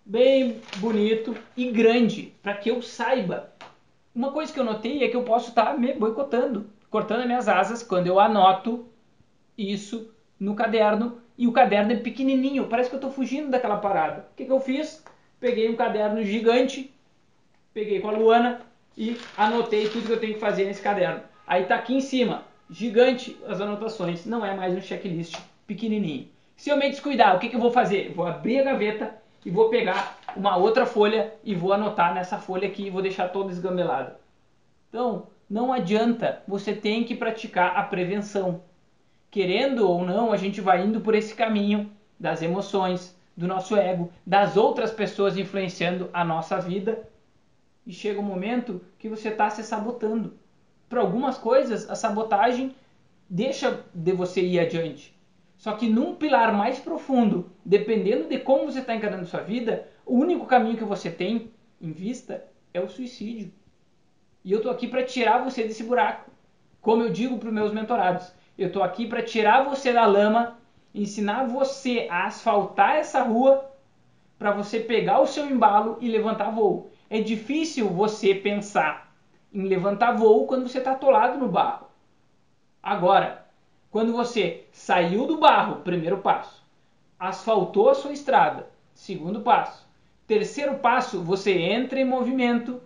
bem 0.05 0.59
bonito 0.79 1.33
e 1.55 1.71
grande, 1.71 2.33
para 2.43 2.55
que 2.55 2.69
eu 2.69 2.81
saiba. 2.81 3.50
Uma 4.13 4.31
coisa 4.31 4.51
que 4.51 4.59
eu 4.59 4.63
notei 4.63 5.03
é 5.03 5.07
que 5.07 5.15
eu 5.15 5.23
posso 5.23 5.49
estar 5.49 5.67
tá 5.67 5.73
me 5.77 5.93
boicotando, 5.93 6.69
cortando 6.89 7.21
as 7.21 7.25
minhas 7.25 7.47
asas 7.47 7.81
quando 7.81 8.07
eu 8.07 8.19
anoto 8.19 8.85
isso 9.57 10.11
no 10.39 10.53
caderno 10.53 11.19
e 11.37 11.47
o 11.47 11.51
caderno 11.51 11.93
é 11.93 11.95
pequenininho, 11.95 12.67
parece 12.67 12.89
que 12.89 12.95
eu 12.95 12.97
estou 12.97 13.11
fugindo 13.11 13.49
daquela 13.49 13.77
parada. 13.77 14.27
O 14.31 14.35
que, 14.35 14.45
que 14.45 14.51
eu 14.51 14.59
fiz? 14.59 15.03
Peguei 15.39 15.69
um 15.69 15.75
caderno 15.75 16.23
gigante, 16.23 16.93
peguei 17.73 17.99
com 17.99 18.09
a 18.09 18.11
Luana 18.11 18.61
e 18.97 19.17
anotei 19.37 19.87
tudo 19.87 20.05
que 20.05 20.11
eu 20.11 20.19
tenho 20.19 20.33
que 20.33 20.39
fazer 20.39 20.65
nesse 20.65 20.81
caderno. 20.81 21.21
Aí 21.47 21.63
está 21.63 21.75
aqui 21.75 21.95
em 21.95 22.01
cima, 22.01 22.43
gigante 22.69 23.37
as 23.47 23.61
anotações, 23.61 24.25
não 24.25 24.45
é 24.45 24.53
mais 24.53 24.75
um 24.75 24.81
checklist 24.81 25.37
pequenininho. 25.65 26.27
Se 26.55 26.69
eu 26.69 26.77
me 26.77 26.89
descuidar, 26.89 27.35
o 27.35 27.39
que, 27.39 27.49
que 27.49 27.55
eu 27.55 27.59
vou 27.59 27.71
fazer? 27.71 28.13
vou 28.13 28.27
abrir 28.27 28.59
a 28.59 28.63
gaveta 28.63 29.20
e 29.45 29.49
vou 29.49 29.69
pegar 29.69 30.19
uma 30.35 30.55
outra 30.57 30.85
folha 30.85 31.33
e 31.43 31.55
vou 31.55 31.73
anotar 31.73 32.13
nessa 32.13 32.37
folha 32.37 32.67
aqui 32.67 32.87
e 32.87 32.89
vou 32.89 33.01
deixar 33.01 33.29
toda 33.29 33.51
esgambelada. 33.51 34.19
Então, 34.89 35.27
não 35.49 35.73
adianta, 35.73 36.41
você 36.47 36.73
tem 36.73 37.03
que 37.03 37.15
praticar 37.15 37.75
a 37.75 37.83
prevenção. 37.83 38.61
Querendo 39.29 39.89
ou 39.89 40.05
não, 40.05 40.31
a 40.31 40.37
gente 40.37 40.61
vai 40.61 40.83
indo 40.83 41.01
por 41.01 41.15
esse 41.15 41.33
caminho 41.33 41.91
das 42.19 42.41
emoções, 42.41 43.17
do 43.35 43.47
nosso 43.47 43.75
ego, 43.75 44.11
das 44.25 44.57
outras 44.57 44.91
pessoas 44.91 45.37
influenciando 45.37 46.09
a 46.13 46.23
nossa 46.23 46.59
vida. 46.59 47.09
E 47.85 47.91
chega 47.91 48.19
um 48.19 48.23
momento 48.23 48.81
que 48.99 49.09
você 49.09 49.29
está 49.29 49.49
se 49.49 49.63
sabotando. 49.63 50.33
Para 50.87 51.01
algumas 51.01 51.37
coisas, 51.37 51.89
a 51.89 51.95
sabotagem 51.95 52.75
deixa 53.29 53.79
de 53.93 54.11
você 54.11 54.41
ir 54.41 54.59
adiante. 54.59 55.15
Só 55.61 55.73
que 55.73 55.87
num 55.87 56.15
pilar 56.15 56.51
mais 56.51 56.79
profundo, 56.79 57.51
dependendo 57.63 58.27
de 58.27 58.39
como 58.39 58.65
você 58.65 58.79
está 58.79 58.95
encarando 58.95 59.27
sua 59.27 59.41
vida, 59.41 59.87
o 60.03 60.15
único 60.15 60.47
caminho 60.47 60.75
que 60.75 60.83
você 60.83 61.11
tem 61.11 61.51
em 61.79 61.91
vista 61.91 62.43
é 62.73 62.81
o 62.81 62.89
suicídio. 62.89 63.53
E 64.43 64.51
eu 64.51 64.57
estou 64.57 64.71
aqui 64.71 64.87
para 64.87 65.03
tirar 65.03 65.43
você 65.43 65.63
desse 65.63 65.83
buraco. 65.83 66.31
Como 66.81 67.03
eu 67.03 67.11
digo 67.11 67.37
para 67.37 67.49
os 67.49 67.53
meus 67.53 67.71
mentorados, 67.71 68.33
eu 68.57 68.69
estou 68.69 68.81
aqui 68.81 69.05
para 69.05 69.21
tirar 69.21 69.63
você 69.63 69.93
da 69.93 70.03
lama, 70.03 70.57
ensinar 70.95 71.43
você 71.43 72.07
a 72.09 72.25
asfaltar 72.25 72.95
essa 72.95 73.21
rua 73.21 73.71
para 74.39 74.49
você 74.49 74.79
pegar 74.79 75.19
o 75.19 75.27
seu 75.27 75.45
embalo 75.45 75.99
e 76.01 76.09
levantar 76.09 76.49
voo. 76.49 76.89
É 77.07 77.21
difícil 77.21 77.87
você 77.87 78.33
pensar 78.33 79.13
em 79.53 79.67
levantar 79.67 80.13
voo 80.13 80.47
quando 80.47 80.67
você 80.67 80.79
está 80.79 80.93
atolado 80.93 81.37
no 81.37 81.47
barro. 81.47 81.85
Agora, 82.81 83.40
quando 83.91 84.13
você 84.13 84.63
saiu 84.71 85.27
do 85.27 85.37
barro, 85.37 85.81
primeiro 85.81 86.19
passo, 86.19 86.65
asfaltou 87.19 87.89
a 87.89 87.93
sua 87.93 88.13
estrada, 88.13 88.69
segundo 88.93 89.41
passo, 89.41 89.85
terceiro 90.25 90.75
passo, 90.75 91.21
você 91.21 91.51
entra 91.51 91.99
em 91.99 92.05
movimento, 92.05 92.81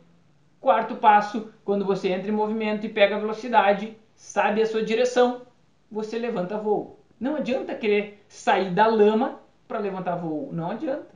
quarto 0.59 0.95
passo, 0.95 1.53
quando 1.63 1.85
você 1.85 2.09
entra 2.09 2.29
em 2.29 2.35
movimento 2.35 2.87
e 2.87 2.89
pega 2.89 3.19
velocidade, 3.19 3.95
sabe 4.15 4.63
a 4.63 4.65
sua 4.65 4.83
direção, 4.83 5.43
você 5.91 6.17
levanta 6.17 6.57
voo. 6.57 6.99
Não 7.19 7.35
adianta 7.35 7.75
querer 7.75 8.25
sair 8.27 8.73
da 8.73 8.87
lama 8.87 9.39
para 9.67 9.77
levantar 9.77 10.15
voo, 10.15 10.49
não 10.51 10.71
adianta. 10.71 11.13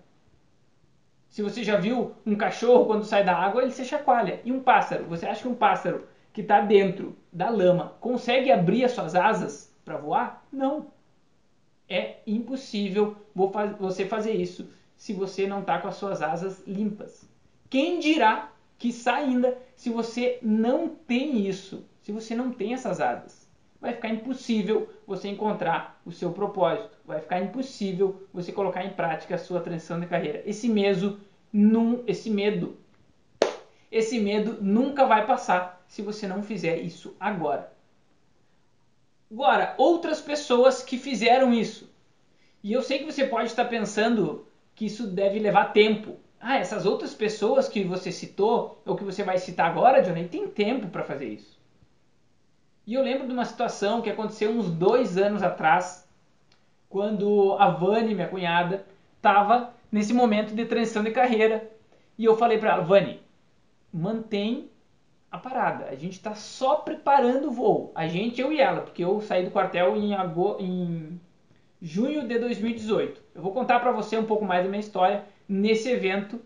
Se 1.30 1.42
você 1.42 1.64
já 1.64 1.78
viu 1.78 2.14
um 2.24 2.36
cachorro 2.36 2.86
quando 2.86 3.06
sai 3.06 3.24
da 3.24 3.36
água, 3.36 3.64
ele 3.64 3.72
se 3.72 3.84
chacoalha. 3.84 4.40
E 4.46 4.52
um 4.52 4.62
pássaro, 4.62 5.06
você 5.06 5.26
acha 5.26 5.42
que 5.42 5.48
um 5.48 5.56
pássaro 5.56 6.08
que 6.32 6.42
está 6.42 6.62
dentro 6.62 7.16
da 7.34 7.50
lama 7.50 7.96
consegue 8.00 8.52
abrir 8.52 8.86
as 8.86 8.92
suas 8.92 9.16
asas 9.16 9.70
para 9.90 9.98
voar? 9.98 10.46
Não. 10.52 10.92
É 11.90 12.18
impossível 12.28 13.16
você 13.80 14.06
fazer 14.06 14.34
isso 14.34 14.70
se 14.96 15.14
você 15.14 15.48
não 15.48 15.62
está 15.62 15.80
com 15.80 15.88
as 15.88 15.96
suas 15.96 16.22
asas 16.22 16.62
limpas. 16.68 17.28
Quem 17.68 18.00
dirá 18.00 18.52
que 18.78 18.94
ainda 19.08 19.58
se 19.76 19.90
você 19.90 20.38
não 20.44 20.90
tem 20.90 21.48
isso, 21.48 21.84
se 22.04 22.12
você 22.12 22.36
não 22.36 22.52
tem 22.52 22.76
essas 22.76 23.02
asas? 23.02 23.50
Vai 23.82 23.94
ficar 23.94 24.10
impossível 24.10 24.88
você 25.08 25.30
encontrar 25.30 26.00
o 26.06 26.12
seu 26.12 26.32
propósito. 26.32 26.96
Vai 27.04 27.20
ficar 27.20 27.42
impossível 27.42 28.28
você 28.32 28.52
colocar 28.52 28.86
em 28.86 28.92
prática 28.92 29.34
a 29.34 29.40
sua 29.40 29.60
transição 29.60 30.00
de 30.00 30.06
carreira. 30.06 30.44
Esse 30.46 30.70
medo, 30.70 31.20
num, 31.52 32.04
esse 32.06 32.30
medo, 32.30 32.78
esse 33.92 34.20
medo 34.20 34.62
nunca 34.62 35.08
vai 35.08 35.26
passar 35.26 35.84
se 35.88 36.04
você 36.04 36.28
não 36.28 36.44
fizer 36.44 36.78
isso 36.78 37.16
agora. 37.20 37.79
Agora, 39.32 39.76
outras 39.78 40.20
pessoas 40.20 40.82
que 40.82 40.98
fizeram 40.98 41.54
isso. 41.54 41.90
E 42.64 42.74
eu 42.74 42.82
sei 42.82 43.00
que 43.00 43.06
você 43.06 43.26
pode 43.26 43.48
estar 43.48 43.66
pensando 43.66 44.46
que 44.76 44.86
isso 44.86 45.06
deve 45.08 45.40
levar 45.40 45.72
tempo. 45.72 46.18
Ah, 46.40 46.58
essas 46.58 46.86
outras 46.86 47.14
pessoas 47.14 47.68
que 47.68 47.84
você 47.84 48.12
citou, 48.12 48.82
ou 48.86 48.96
que 48.96 49.04
você 49.04 49.24
vai 49.24 49.38
citar 49.38 49.70
agora, 49.70 50.02
Johnny, 50.02 50.28
tem 50.28 50.48
tempo 50.48 50.88
para 50.88 51.04
fazer 51.04 51.28
isso. 51.28 51.60
E 52.88 52.94
eu 52.96 53.04
lembro 53.04 53.28
de 53.28 53.34
uma 53.34 53.46
situação 53.46 54.02
que 54.02 54.10
aconteceu 54.10 54.50
uns 54.50 54.70
dois 54.70 55.18
anos 55.18 55.44
atrás, 55.44 56.08
quando 56.90 57.54
a 57.60 57.70
Vani, 57.70 58.16
minha 58.16 58.28
cunhada, 58.28 58.84
estava 59.16 59.74
nesse 59.92 60.14
momento 60.14 60.56
de 60.56 60.66
transição 60.66 61.04
de 61.04 61.12
carreira. 61.12 61.70
E 62.18 62.26
eu 62.26 62.36
falei 62.36 62.58
para 62.58 62.72
ela, 62.72 62.84
Vani, 62.84 63.22
mantém 63.94 64.70
a 65.32 65.38
parada. 65.38 65.86
A 65.86 65.96
gente 65.96 66.14
está 66.14 66.34
só 66.34 66.78
preparando 66.78 67.48
o 67.48 67.52
voo. 67.52 67.92
A 67.96 68.08
gente, 68.08 68.42
eu 68.42 68.52
e 68.52 68.60
ela, 68.60 68.82
porque 68.82 69.04
eu 69.04 69.22
saí 69.22 69.44
do 69.44 69.52
quartel 69.52 69.96
em, 69.96 70.14
em 70.60 71.22
junho 71.82 72.28
de 72.28 72.40
2018. 72.40 73.22
Eu 73.36 73.42
vou 73.42 73.54
contar 73.54 73.80
para 73.80 73.92
você 73.92 74.18
um 74.18 74.26
pouco 74.26 74.46
mais 74.46 74.64
da 74.64 74.70
minha 74.70 74.80
história 74.80 75.26
nesse 75.48 75.90
evento 75.90 76.42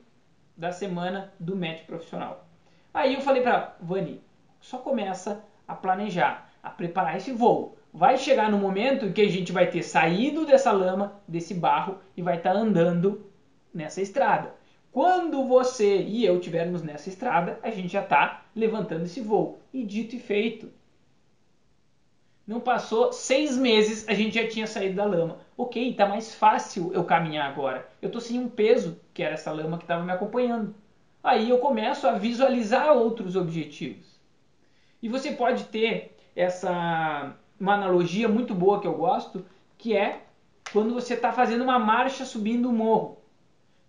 da 0.55 0.71
semana 0.71 1.33
do 1.39 1.55
match 1.55 1.85
profissional. 1.85 2.47
Aí 2.93 3.15
eu 3.15 3.21
falei 3.21 3.41
para 3.41 3.75
Vani, 3.81 4.21
só 4.59 4.77
começa 4.77 5.43
a 5.67 5.73
planejar, 5.73 6.49
a 6.61 6.69
preparar 6.69 7.17
esse 7.17 7.31
voo. 7.31 7.77
Vai 7.91 8.17
chegar 8.17 8.51
no 8.51 8.57
momento 8.57 9.05
em 9.05 9.13
que 9.13 9.21
a 9.21 9.29
gente 9.29 9.51
vai 9.51 9.67
ter 9.67 9.83
saído 9.83 10.45
dessa 10.45 10.71
lama, 10.71 11.21
desse 11.27 11.53
barro 11.53 11.99
e 12.15 12.21
vai 12.21 12.37
estar 12.37 12.53
tá 12.53 12.59
andando 12.59 13.31
nessa 13.73 14.01
estrada. 14.01 14.53
Quando 14.91 15.47
você 15.47 16.01
e 16.01 16.23
eu 16.23 16.37
estivermos 16.37 16.83
nessa 16.83 17.09
estrada, 17.09 17.59
a 17.63 17.71
gente 17.71 17.93
já 17.93 18.03
está 18.03 18.42
levantando 18.55 19.05
esse 19.05 19.21
voo. 19.21 19.59
E 19.73 19.83
dito 19.83 20.15
e 20.15 20.19
feito. 20.19 20.71
Não 22.45 22.59
passou 22.59 23.13
seis 23.13 23.57
meses, 23.57 24.07
a 24.07 24.13
gente 24.13 24.35
já 24.35 24.47
tinha 24.47 24.67
saído 24.67 24.95
da 24.95 25.05
lama. 25.05 25.39
Ok, 25.57 25.91
está 25.91 26.05
mais 26.05 26.35
fácil 26.35 26.91
eu 26.93 27.03
caminhar 27.03 27.49
agora. 27.49 27.87
Eu 28.01 28.07
estou 28.07 28.21
sem 28.21 28.39
um 28.39 28.49
peso, 28.49 28.99
que 29.13 29.23
era 29.23 29.33
essa 29.33 29.51
lama 29.51 29.77
que 29.77 29.85
estava 29.85 30.03
me 30.03 30.11
acompanhando. 30.11 30.75
Aí 31.23 31.49
eu 31.49 31.59
começo 31.59 32.05
a 32.05 32.13
visualizar 32.13 32.91
outros 32.91 33.35
objetivos. 33.35 34.19
E 35.01 35.07
você 35.07 35.31
pode 35.31 35.65
ter 35.65 36.17
essa 36.35 37.35
uma 37.59 37.75
analogia 37.75 38.27
muito 38.27 38.53
boa 38.53 38.81
que 38.81 38.87
eu 38.87 38.95
gosto, 38.95 39.45
que 39.77 39.95
é 39.95 40.21
quando 40.73 40.93
você 40.93 41.13
está 41.13 41.31
fazendo 41.31 41.63
uma 41.63 41.79
marcha 41.79 42.25
subindo 42.25 42.67
um 42.67 42.73
morro 42.73 43.23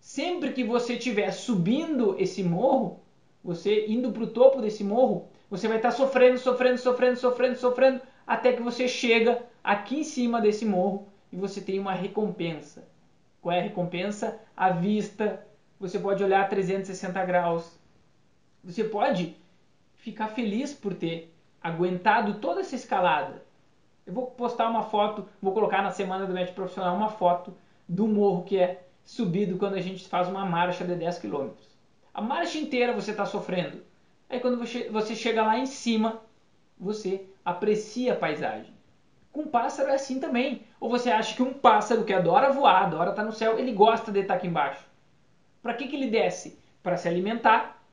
sempre 0.05 0.53
que 0.53 0.63
você 0.63 0.93
estiver 0.93 1.31
subindo 1.31 2.15
esse 2.19 2.43
morro, 2.43 2.99
você 3.45 3.85
indo 3.87 4.11
para 4.11 4.23
o 4.23 4.27
topo 4.27 4.59
desse 4.59 4.83
morro, 4.83 5.29
você 5.47 5.67
vai 5.67 5.77
estar 5.77 5.91
tá 5.91 5.95
sofrendo, 5.95 6.39
sofrendo, 6.39 6.79
sofrendo, 6.79 7.19
sofrendo, 7.19 7.55
sofrendo, 7.57 8.01
até 8.25 8.53
que 8.53 8.63
você 8.63 8.87
chega 8.87 9.43
aqui 9.63 9.99
em 9.99 10.03
cima 10.03 10.41
desse 10.41 10.65
morro 10.65 11.07
e 11.31 11.37
você 11.37 11.61
tem 11.61 11.77
uma 11.77 11.93
recompensa. 11.93 12.87
Qual 13.39 13.53
é 13.53 13.59
a 13.59 13.63
recompensa? 13.63 14.41
A 14.57 14.71
vista. 14.71 15.45
Você 15.79 15.99
pode 15.99 16.23
olhar 16.23 16.41
a 16.41 16.47
360 16.47 17.23
graus. 17.23 17.79
Você 18.63 18.83
pode 18.83 19.35
ficar 19.93 20.29
feliz 20.29 20.73
por 20.73 20.95
ter 20.95 21.31
aguentado 21.61 22.39
toda 22.39 22.61
essa 22.61 22.75
escalada. 22.75 23.43
Eu 24.07 24.13
vou 24.13 24.25
postar 24.25 24.67
uma 24.69 24.81
foto, 24.81 25.27
vou 25.39 25.53
colocar 25.53 25.83
na 25.83 25.91
semana 25.91 26.25
do 26.25 26.33
médico 26.33 26.55
profissional 26.55 26.95
uma 26.95 27.09
foto 27.09 27.53
do 27.87 28.07
morro 28.07 28.43
que 28.43 28.57
é 28.57 28.87
subido 29.03 29.57
quando 29.57 29.75
a 29.75 29.81
gente 29.81 30.07
faz 30.07 30.27
uma 30.27 30.45
marcha 30.45 30.83
de 30.83 30.95
10 30.95 31.19
km. 31.19 31.51
A 32.15 32.21
marcha 32.21 32.57
inteira 32.57 32.93
você 32.93 33.11
está 33.11 33.25
sofrendo. 33.25 33.83
Aí 34.29 34.39
quando 34.39 34.57
você 34.57 35.13
chega 35.13 35.43
lá 35.43 35.59
em 35.59 35.65
cima, 35.65 36.21
você 36.79 37.25
aprecia 37.43 38.13
a 38.13 38.15
paisagem. 38.15 38.73
Com 39.33 39.45
pássaro 39.45 39.89
é 39.89 39.95
assim 39.95 40.17
também. 40.17 40.63
Ou 40.79 40.89
você 40.89 41.11
acha 41.11 41.35
que 41.35 41.43
um 41.43 41.51
pássaro 41.51 42.05
que 42.05 42.13
adora 42.13 42.53
voar, 42.53 42.83
adora 42.83 43.09
estar 43.09 43.25
no 43.25 43.33
céu, 43.33 43.59
ele 43.59 43.73
gosta 43.73 44.13
de 44.13 44.21
estar 44.21 44.35
aqui 44.35 44.47
embaixo? 44.47 44.87
Para 45.61 45.73
que, 45.73 45.89
que 45.89 45.95
ele 45.97 46.09
desce? 46.09 46.57
Para 46.81 46.95
se 46.95 47.05
alimentar, 47.09 47.83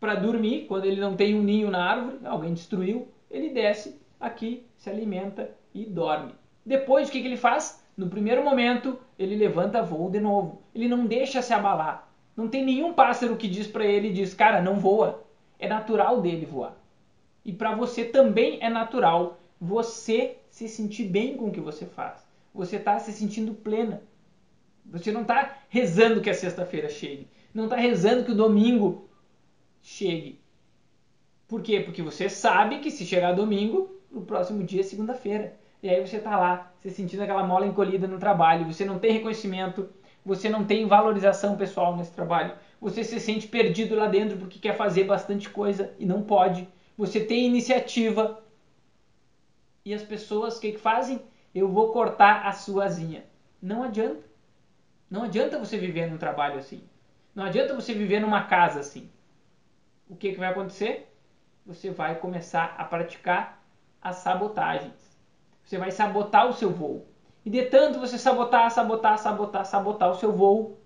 para 0.00 0.16
dormir, 0.16 0.66
quando 0.66 0.86
ele 0.86 1.00
não 1.00 1.14
tem 1.14 1.36
um 1.36 1.42
ninho 1.44 1.70
na 1.70 1.84
árvore, 1.84 2.18
alguém 2.24 2.54
destruiu, 2.54 3.06
ele 3.30 3.50
desce 3.50 4.00
aqui, 4.18 4.66
se 4.76 4.90
alimenta 4.90 5.52
e 5.72 5.84
dorme. 5.84 6.34
Depois, 6.66 7.08
o 7.08 7.12
que, 7.12 7.20
que 7.20 7.28
ele 7.28 7.36
faz? 7.36 7.80
No 7.96 8.08
primeiro 8.08 8.42
momento, 8.42 8.98
ele 9.16 9.36
levanta 9.36 9.80
voo 9.80 10.10
de 10.10 10.18
novo. 10.18 10.60
Ele 10.74 10.88
não 10.88 11.06
deixa 11.06 11.40
se 11.40 11.54
abalar. 11.54 12.12
Não 12.36 12.48
tem 12.48 12.64
nenhum 12.64 12.92
pássaro 12.92 13.36
que 13.36 13.48
diz 13.48 13.66
para 13.66 13.84
ele, 13.84 14.12
diz, 14.12 14.34
cara, 14.34 14.60
não 14.60 14.76
voa. 14.76 15.24
É 15.58 15.68
natural 15.68 16.20
dele 16.20 16.46
voar. 16.46 16.76
E 17.44 17.52
para 17.52 17.74
você 17.74 18.04
também 18.04 18.58
é 18.60 18.68
natural 18.68 19.38
você 19.60 20.38
se 20.48 20.68
sentir 20.68 21.04
bem 21.04 21.36
com 21.36 21.46
o 21.46 21.52
que 21.52 21.60
você 21.60 21.86
faz. 21.86 22.26
Você 22.52 22.76
está 22.76 22.98
se 22.98 23.12
sentindo 23.12 23.54
plena. 23.54 24.02
Você 24.86 25.12
não 25.12 25.22
está 25.22 25.58
rezando 25.68 26.20
que 26.20 26.30
a 26.30 26.34
sexta-feira 26.34 26.88
chegue. 26.88 27.28
Não 27.52 27.64
está 27.64 27.76
rezando 27.76 28.24
que 28.24 28.32
o 28.32 28.36
domingo 28.36 29.08
chegue. 29.80 30.40
Por 31.46 31.62
quê? 31.62 31.80
Porque 31.80 32.02
você 32.02 32.28
sabe 32.28 32.80
que 32.80 32.90
se 32.90 33.04
chegar 33.04 33.32
domingo, 33.32 34.00
o 34.10 34.22
próximo 34.22 34.62
dia 34.62 34.80
é 34.80 34.84
segunda-feira. 34.84 35.56
E 35.82 35.88
aí 35.88 36.00
você 36.00 36.16
está 36.16 36.38
lá, 36.38 36.72
se 36.80 36.90
sentindo 36.90 37.22
aquela 37.22 37.46
mola 37.46 37.66
encolhida 37.66 38.06
no 38.06 38.18
trabalho, 38.18 38.72
você 38.72 38.84
não 38.84 38.98
tem 38.98 39.12
reconhecimento, 39.12 39.88
você 40.24 40.48
não 40.48 40.64
tem 40.64 40.86
valorização 40.86 41.56
pessoal 41.56 41.96
nesse 41.96 42.12
trabalho, 42.12 42.56
você 42.80 43.04
se 43.04 43.20
sente 43.20 43.46
perdido 43.46 43.94
lá 43.94 44.06
dentro 44.06 44.38
porque 44.38 44.58
quer 44.58 44.76
fazer 44.76 45.04
bastante 45.04 45.50
coisa 45.50 45.94
e 45.98 46.06
não 46.06 46.22
pode, 46.22 46.66
você 46.96 47.20
tem 47.20 47.46
iniciativa. 47.46 48.42
E 49.84 49.92
as 49.92 50.02
pessoas 50.02 50.56
o 50.56 50.60
que, 50.60 50.72
que 50.72 50.78
fazem? 50.78 51.20
Eu 51.54 51.68
vou 51.68 51.92
cortar 51.92 52.46
a 52.46 52.52
sua 52.52 52.84
asinha. 52.86 53.24
Não 53.60 53.82
adianta. 53.82 54.24
Não 55.10 55.24
adianta 55.24 55.58
você 55.58 55.76
viver 55.76 56.10
num 56.10 56.16
trabalho 56.16 56.58
assim. 56.58 56.82
Não 57.34 57.44
adianta 57.44 57.74
você 57.74 57.92
viver 57.92 58.20
numa 58.20 58.44
casa 58.44 58.80
assim. 58.80 59.10
O 60.08 60.16
que, 60.16 60.32
que 60.32 60.38
vai 60.38 60.48
acontecer? 60.48 61.12
Você 61.66 61.90
vai 61.90 62.18
começar 62.18 62.74
a 62.78 62.84
praticar 62.84 63.62
as 64.00 64.16
sabotagens. 64.16 64.94
Você 65.64 65.78
vai 65.78 65.90
sabotar 65.90 66.48
o 66.48 66.52
seu 66.52 66.70
voo. 66.70 67.06
E 67.44 67.50
de 67.50 67.62
tanto 67.64 68.00
você 68.00 68.16
sabotar, 68.16 68.70
sabotar, 68.70 69.18
sabotar, 69.18 69.66
sabotar 69.66 70.10
o 70.10 70.14
seu 70.14 70.32
voo, 70.32 70.78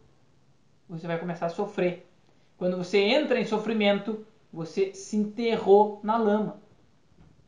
você 0.88 1.06
vai 1.06 1.18
começar 1.18 1.46
a 1.46 1.50
sofrer. 1.50 2.06
Quando 2.56 2.76
você 2.76 2.98
entra 2.98 3.38
em 3.38 3.44
sofrimento, 3.44 4.26
você 4.52 4.92
se 4.92 5.16
enterrou 5.16 6.00
na 6.02 6.16
lama. 6.16 6.60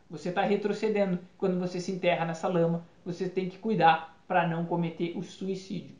Você 0.08 0.28
está 0.28 0.42
retrocedendo. 0.42 1.18
Quando 1.36 1.58
você 1.58 1.80
se 1.80 1.90
enterra 1.90 2.24
nessa 2.24 2.46
lama, 2.46 2.86
você 3.04 3.28
tem 3.28 3.48
que 3.48 3.58
cuidar 3.58 4.16
para 4.28 4.46
não 4.46 4.64
cometer 4.64 5.16
o 5.16 5.22
suicídio. 5.22 5.96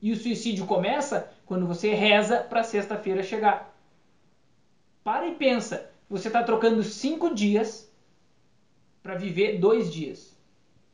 E 0.00 0.12
o 0.12 0.16
suicídio 0.16 0.66
começa 0.66 1.30
quando 1.44 1.66
você 1.66 1.92
reza 1.92 2.38
para 2.38 2.62
sexta-feira 2.62 3.22
chegar. 3.22 3.74
Para 5.02 5.26
e 5.26 5.34
pensa. 5.34 5.90
Você 6.08 6.28
está 6.28 6.42
trocando 6.42 6.82
cinco 6.82 7.34
dias 7.34 7.92
para 9.02 9.14
viver 9.16 9.58
dois 9.58 9.92
dias. 9.92 10.35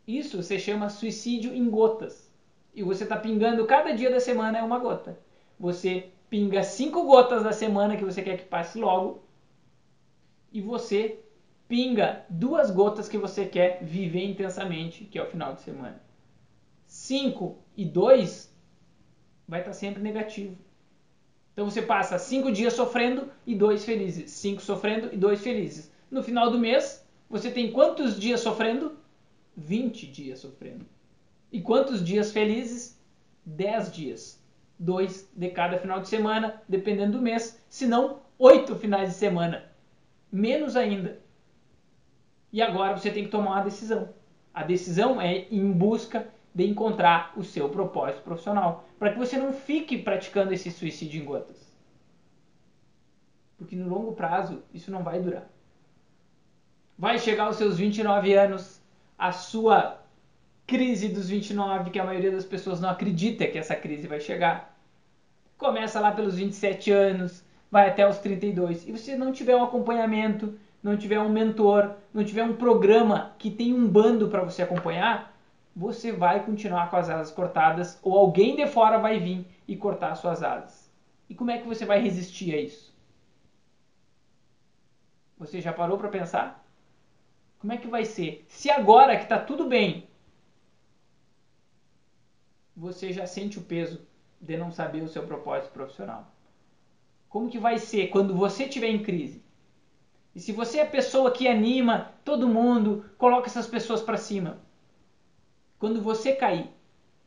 Isso 0.07 0.43
você 0.43 0.59
chama 0.59 0.89
suicídio 0.89 1.55
em 1.55 1.69
gotas. 1.69 2.31
E 2.75 2.83
você 2.83 3.05
está 3.05 3.17
pingando 3.17 3.67
cada 3.67 3.93
dia 3.93 4.11
da 4.11 4.21
semana 4.21 4.59
é 4.59 4.63
uma 4.63 4.79
gota. 4.79 5.19
Você 5.59 6.11
pinga 6.29 6.63
cinco 6.63 7.05
gotas 7.05 7.45
da 7.45 7.53
semana 7.53 7.97
que 7.97 8.05
você 8.05 8.23
quer 8.23 8.39
que 8.39 8.45
passe 8.45 8.79
logo. 8.79 9.23
E 10.51 10.61
você 10.61 11.21
pinga 11.69 12.25
duas 12.29 12.71
gotas 12.71 13.09
que 13.09 13.17
você 13.17 13.47
quer 13.47 13.83
viver 13.83 14.25
intensamente, 14.25 15.05
que 15.05 15.19
é 15.19 15.23
o 15.23 15.31
final 15.31 15.55
de 15.55 15.63
semana. 15.63 16.03
5 16.87 17.57
e 17.75 17.87
2 17.87 18.55
vai 19.49 19.61
estar 19.61 19.71
tá 19.71 19.77
sempre 19.77 20.03
negativo. 20.03 20.57
Então 21.53 21.69
você 21.69 21.81
passa 21.81 22.19
5 22.19 22.53
dias 22.53 22.75
sofrendo 22.75 23.31
e 23.47 23.55
2 23.55 23.85
felizes. 23.85 24.31
5 24.31 24.61
sofrendo 24.61 25.09
e 25.13 25.17
2 25.17 25.41
felizes. 25.41 25.91
No 26.11 26.23
final 26.23 26.51
do 26.51 26.59
mês, 26.59 27.07
você 27.31 27.51
tem 27.51 27.73
quantos 27.73 28.21
dias 28.21 28.41
sofrendo? 28.41 28.97
20 29.57 30.07
dias 30.07 30.41
sofrendo. 30.41 30.87
E 31.51 31.61
quantos 31.61 32.05
dias 32.05 32.33
felizes? 32.33 33.01
10 33.45 33.93
dias. 33.93 34.43
Dois 34.79 35.31
de 35.37 35.51
cada 35.51 35.79
final 35.79 36.01
de 36.01 36.09
semana, 36.09 36.63
dependendo 36.69 37.13
do 37.13 37.23
mês. 37.23 37.63
Se 37.69 37.87
não, 37.87 38.21
oito 38.39 38.75
finais 38.77 39.11
de 39.11 39.15
semana. 39.15 39.71
Menos 40.31 40.77
ainda. 40.77 41.21
E 42.53 42.61
agora 42.61 42.97
você 42.97 43.11
tem 43.11 43.25
que 43.25 43.31
tomar 43.31 43.53
uma 43.53 43.65
decisão. 43.65 44.09
A 44.53 44.63
decisão 44.63 45.21
é 45.21 45.47
em 45.51 45.71
busca 45.71 46.29
de 46.55 46.67
encontrar 46.67 47.33
o 47.37 47.45
seu 47.45 47.69
propósito 47.69 48.23
profissional. 48.23 48.85
Para 48.99 49.13
que 49.13 49.19
você 49.19 49.39
não 49.39 49.53
fique 49.53 49.97
praticando 49.99 50.53
esse 50.53 50.71
suicídio 50.71 51.23
em 51.23 51.25
gotas. 51.25 51.73
Porque 53.57 53.77
no 53.77 53.89
longo 53.89 54.13
prazo 54.13 54.63
isso 54.75 54.91
não 54.91 55.03
vai 55.03 55.21
durar. 55.21 55.49
Vai 56.99 57.19
chegar 57.19 57.45
aos 57.45 57.57
seus 57.57 57.79
29 57.79 58.35
anos, 58.35 58.82
a 59.23 59.31
sua 59.31 60.01
crise 60.67 61.09
dos 61.09 61.29
29, 61.29 61.91
que 61.91 61.99
a 62.01 62.05
maioria 62.05 62.33
das 62.33 62.45
pessoas 62.45 62.81
não 62.81 62.89
acredita 62.89 63.47
que 63.47 63.57
essa 63.57 63.77
crise 63.77 64.09
vai 64.09 64.19
chegar. 64.19 64.77
Começa 65.57 66.01
lá 66.01 66.11
pelos 66.11 66.35
27 66.35 66.91
anos, 66.91 67.45
vai 67.71 67.89
até 67.89 68.05
os 68.05 68.19
32. 68.19 68.89
E 68.89 68.91
você 68.91 69.15
não 69.15 69.31
tiver 69.31 69.55
um 69.55 69.63
acompanhamento, 69.63 70.59
não 70.83 70.97
tiver 70.97 71.21
um 71.21 71.29
mentor, 71.29 71.95
não 72.13 72.25
tiver 72.25 72.43
um 72.43 72.57
programa 72.57 73.33
que 73.39 73.49
tem 73.49 73.73
um 73.73 73.87
bando 73.87 74.29
para 74.29 74.43
você 74.43 74.63
acompanhar, 74.63 75.33
você 75.75 76.11
vai 76.11 76.45
continuar 76.45 76.91
com 76.91 76.97
as 76.97 77.09
asas 77.09 77.31
cortadas 77.31 78.01
ou 78.03 78.19
alguém 78.19 78.57
de 78.57 78.67
fora 78.67 78.99
vai 78.99 79.21
vir 79.21 79.47
e 79.69 79.77
cortar 79.77 80.17
suas 80.17 80.43
asas. 80.43 80.91
E 81.31 81.35
como 81.37 81.53
é 81.53 81.59
que 81.59 81.69
você 81.69 81.87
vai 81.87 82.01
resistir 82.01 82.53
a 82.57 82.61
isso? 82.61 82.93
Você 85.39 85.61
já 85.61 85.73
parou 85.73 85.97
para 85.97 86.09
pensar? 86.09 86.62
Como 87.63 87.73
é 87.73 87.77
que 87.77 87.87
vai 87.87 88.05
ser? 88.05 88.45
Se 88.49 88.69
agora 88.73 89.17
que 89.17 89.23
está 89.23 89.39
tudo 89.39 89.69
bem, 89.69 90.09
você 92.75 93.13
já 93.13 93.25
sente 93.25 93.57
o 93.57 93.63
peso 93.63 94.05
de 94.41 94.57
não 94.57 94.73
saber 94.73 95.01
o 95.01 95.09
seu 95.09 95.25
propósito 95.25 95.71
profissional. 95.71 96.27
Como 97.29 97.49
que 97.49 97.61
vai 97.61 97.79
ser 97.79 98.09
quando 98.09 98.35
você 98.35 98.65
estiver 98.65 98.89
em 98.89 99.01
crise? 99.01 99.41
E 100.35 100.41
se 100.41 100.51
você 100.51 100.79
é 100.79 100.83
a 100.83 100.91
pessoa 100.91 101.31
que 101.31 101.47
anima 101.47 102.13
todo 102.25 102.49
mundo, 102.49 103.09
coloca 103.17 103.47
essas 103.47 103.69
pessoas 103.69 104.03
para 104.03 104.17
cima. 104.17 104.59
Quando 105.79 106.03
você 106.03 106.35
cair, 106.35 106.69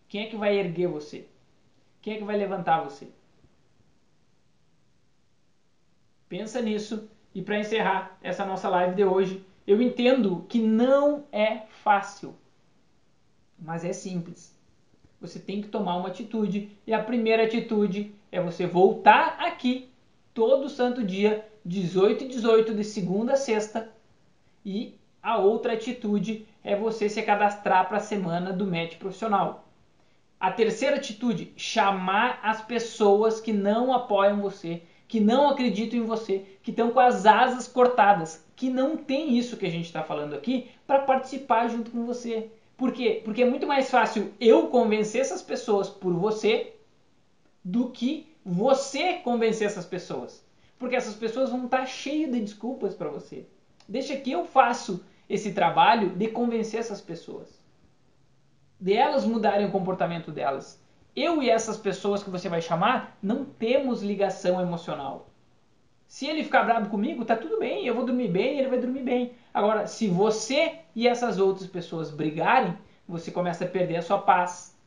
quem 0.10 0.26
é 0.26 0.30
que 0.30 0.36
vai 0.36 0.58
erguer 0.58 0.88
você? 0.88 1.30
Quem 2.02 2.16
é 2.16 2.18
que 2.18 2.26
vai 2.26 2.36
levantar 2.36 2.84
você? 2.84 3.08
Pensa 6.28 6.62
nisso 6.62 7.10
e 7.34 7.42
para 7.42 7.58
encerrar 7.58 8.18
essa 8.22 8.46
nossa 8.46 8.68
live 8.68 8.96
de 8.96 9.06
hoje, 9.06 9.46
eu 9.66 9.82
entendo 9.82 10.46
que 10.48 10.60
não 10.60 11.26
é 11.32 11.64
fácil, 11.84 12.36
mas 13.58 13.84
é 13.84 13.94
simples. 13.94 14.56
Você 15.20 15.40
tem 15.40 15.62
que 15.62 15.70
tomar 15.70 15.96
uma 15.96 16.10
atitude 16.10 16.70
e 16.86 16.94
a 16.94 17.02
primeira 17.02 17.44
atitude 17.44 18.14
é 18.32 18.40
você 18.42 18.68
voltar 18.68 19.38
aqui 19.40 19.90
todo 20.34 20.70
santo 20.70 21.04
dia, 21.04 21.48
18 21.66 22.26
e 22.26 22.28
18, 22.28 22.76
de 22.76 22.84
segunda 22.84 23.34
a 23.34 23.38
sexta, 23.38 23.90
e 24.64 24.96
a 25.24 25.38
outra 25.38 25.74
atitude 25.74 26.46
é 26.64 26.76
você 26.76 27.10
se 27.10 27.22
cadastrar 27.24 27.88
para 27.88 27.98
a 27.98 28.02
semana 28.02 28.54
do 28.54 28.68
match 28.68 28.98
profissional. 28.98 29.68
A 30.40 30.52
terceira 30.52 30.98
atitude, 30.98 31.54
chamar 31.56 32.40
as 32.44 32.62
pessoas 32.62 33.40
que 33.40 33.54
não 33.54 33.94
apoiam 33.94 34.42
você, 34.42 34.84
que 35.08 35.20
não 35.20 35.50
acreditam 35.50 36.00
em 36.00 36.06
você, 36.06 36.46
que 36.64 36.72
estão 36.72 36.92
com 36.92 37.00
as 37.00 37.26
asas 37.26 37.68
cortadas, 37.68 38.44
que 38.56 38.70
não 38.70 38.98
tem 38.98 39.38
isso 39.38 39.58
que 39.58 39.66
a 39.66 39.72
gente 39.72 39.86
está 39.86 40.04
falando 40.04 40.34
aqui 40.34 40.70
para 40.88 41.00
participar 41.00 41.68
junto 41.68 41.92
com 41.92 42.06
você. 42.06 42.50
Por 42.78 42.92
quê? 42.92 43.22
Porque 43.24 43.44
é 43.44 43.50
muito 43.50 43.68
mais 43.68 43.90
fácil 43.90 44.34
eu 44.40 44.68
convencer 44.68 45.22
essas 45.22 45.42
pessoas 45.42 45.90
por 45.90 46.14
você 46.14 46.74
do 47.64 47.90
que 47.90 48.28
você 48.44 49.14
convencer 49.16 49.68
essas 49.68 49.86
pessoas. 49.86 50.44
Porque 50.78 50.96
essas 50.96 51.16
pessoas 51.16 51.50
vão 51.50 51.66
estar 51.66 51.80
tá 51.80 51.86
cheias 51.86 52.32
de 52.32 52.42
desculpas 52.42 52.94
para 52.94 53.10
você. 53.10 53.46
Deixa 53.88 54.16
que 54.18 54.32
eu 54.32 54.46
faço 54.46 55.04
esse 55.30 55.54
trabalho 55.54 56.10
de 56.10 56.28
convencer 56.28 56.80
essas 56.80 57.02
pessoas. 57.02 57.60
De 58.80 58.94
elas 58.94 59.26
mudarem 59.26 59.68
o 59.68 59.72
comportamento 59.72 60.32
delas. 60.32 60.80
Eu 61.16 61.42
e 61.42 61.50
essas 61.50 61.78
pessoas 61.78 62.22
que 62.22 62.30
você 62.30 62.50
vai 62.50 62.62
chamar 62.62 63.18
não 63.24 63.46
temos 63.46 64.04
ligação 64.04 64.60
emocional. 64.60 65.30
Se 66.08 66.28
ele 66.28 66.44
ficar 66.44 66.64
bravo 66.64 66.90
comigo, 66.90 67.24
tá 67.24 67.36
tudo 67.36 67.58
bem, 67.58 67.88
eu 67.88 67.96
vou 67.96 68.06
dormir 68.06 68.28
bem, 68.28 68.60
ele 68.60 68.68
vai 68.68 68.80
dormir 68.80 69.02
bem. 69.02 69.32
Agora, 69.54 69.88
se 69.88 70.08
você 70.08 70.80
e 70.94 71.08
essas 71.08 71.40
outras 71.40 71.68
pessoas 71.68 72.12
brigarem, 72.12 72.78
você 73.08 73.32
começa 73.32 73.64
a 73.64 73.68
perder 73.68 73.98
a 73.98 74.02
sua 74.02 74.18
paz. 74.18 74.78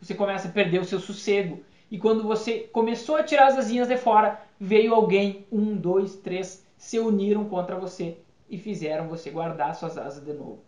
Você 0.00 0.14
começa 0.14 0.48
a 0.48 0.52
perder 0.52 0.80
o 0.80 0.84
seu 0.84 1.00
sossego. 1.00 1.64
E 1.90 1.98
quando 1.98 2.22
você 2.22 2.60
começou 2.72 3.16
a 3.16 3.22
tirar 3.22 3.48
as 3.48 3.58
asinhas 3.58 3.88
de 3.88 3.96
fora, 3.96 4.40
veio 4.58 4.94
alguém, 4.94 5.46
um, 5.50 5.76
dois, 5.76 6.16
três, 6.16 6.64
se 6.76 6.98
uniram 6.98 7.44
contra 7.44 7.76
você 7.76 8.18
e 8.48 8.56
fizeram 8.56 9.08
você 9.08 9.30
guardar 9.30 9.74
suas 9.74 9.98
asas 9.98 10.24
de 10.24 10.32
novo. 10.32 10.62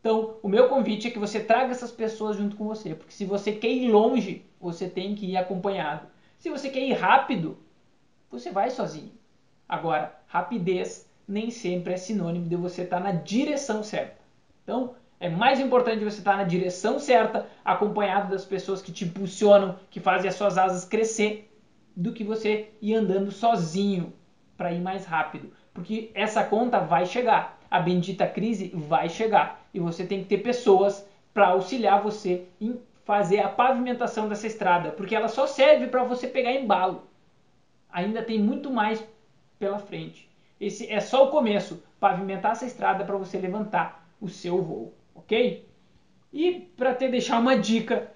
Então, 0.00 0.36
o 0.42 0.48
meu 0.48 0.68
convite 0.68 1.08
é 1.08 1.10
que 1.10 1.18
você 1.18 1.40
traga 1.40 1.72
essas 1.72 1.90
pessoas 1.90 2.36
junto 2.36 2.56
com 2.56 2.66
você, 2.66 2.94
porque 2.94 3.12
se 3.12 3.24
você 3.24 3.52
quer 3.52 3.70
ir 3.70 3.90
longe, 3.90 4.44
você 4.60 4.88
tem 4.88 5.14
que 5.14 5.26
ir 5.26 5.36
acompanhado. 5.36 6.06
Se 6.38 6.50
você 6.50 6.68
quer 6.68 6.80
ir 6.80 6.92
rápido, 6.92 7.58
você 8.30 8.50
vai 8.50 8.70
sozinho. 8.70 9.12
Agora, 9.68 10.16
rapidez 10.26 11.08
nem 11.26 11.50
sempre 11.50 11.92
é 11.92 11.96
sinônimo 11.96 12.48
de 12.48 12.56
você 12.56 12.82
estar 12.82 13.00
na 13.00 13.10
direção 13.10 13.82
certa. 13.82 14.18
Então, 14.62 14.94
é 15.20 15.28
mais 15.28 15.58
importante 15.58 16.04
você 16.04 16.18
estar 16.18 16.36
na 16.36 16.44
direção 16.44 16.98
certa, 16.98 17.46
acompanhado 17.64 18.30
das 18.30 18.44
pessoas 18.44 18.80
que 18.80 18.92
te 18.92 19.04
impulsionam, 19.04 19.76
que 19.90 19.98
fazem 19.98 20.28
as 20.28 20.36
suas 20.36 20.56
asas 20.56 20.84
crescer, 20.84 21.52
do 21.94 22.12
que 22.12 22.22
você 22.22 22.70
ir 22.80 22.94
andando 22.94 23.32
sozinho 23.32 24.12
para 24.56 24.72
ir 24.72 24.80
mais 24.80 25.04
rápido. 25.04 25.52
Porque 25.74 26.10
essa 26.14 26.44
conta 26.44 26.78
vai 26.78 27.04
chegar, 27.04 27.57
a 27.70 27.80
bendita 27.80 28.26
crise 28.26 28.70
vai 28.74 29.08
chegar 29.08 29.66
e 29.72 29.80
você 29.80 30.04
tem 30.04 30.22
que 30.22 30.28
ter 30.28 30.38
pessoas 30.38 31.06
para 31.32 31.48
auxiliar 31.48 32.02
você 32.02 32.44
em 32.60 32.80
fazer 33.04 33.40
a 33.40 33.48
pavimentação 33.48 34.28
dessa 34.28 34.46
estrada, 34.46 34.90
porque 34.90 35.14
ela 35.14 35.28
só 35.28 35.46
serve 35.46 35.86
para 35.86 36.02
você 36.02 36.26
pegar 36.26 36.52
embalo. 36.52 37.04
Ainda 37.90 38.22
tem 38.22 38.38
muito 38.38 38.70
mais 38.70 39.02
pela 39.58 39.78
frente. 39.78 40.28
Esse 40.60 40.90
é 40.90 41.00
só 41.00 41.26
o 41.26 41.30
começo, 41.30 41.82
pavimentar 41.98 42.52
essa 42.52 42.66
estrada 42.66 43.04
para 43.04 43.16
você 43.16 43.38
levantar 43.38 44.06
o 44.20 44.28
seu 44.28 44.60
voo 44.60 44.92
ok? 45.28 45.68
E 46.32 46.52
para 46.76 46.94
te 46.94 47.08
deixar 47.08 47.38
uma 47.38 47.56
dica, 47.56 48.10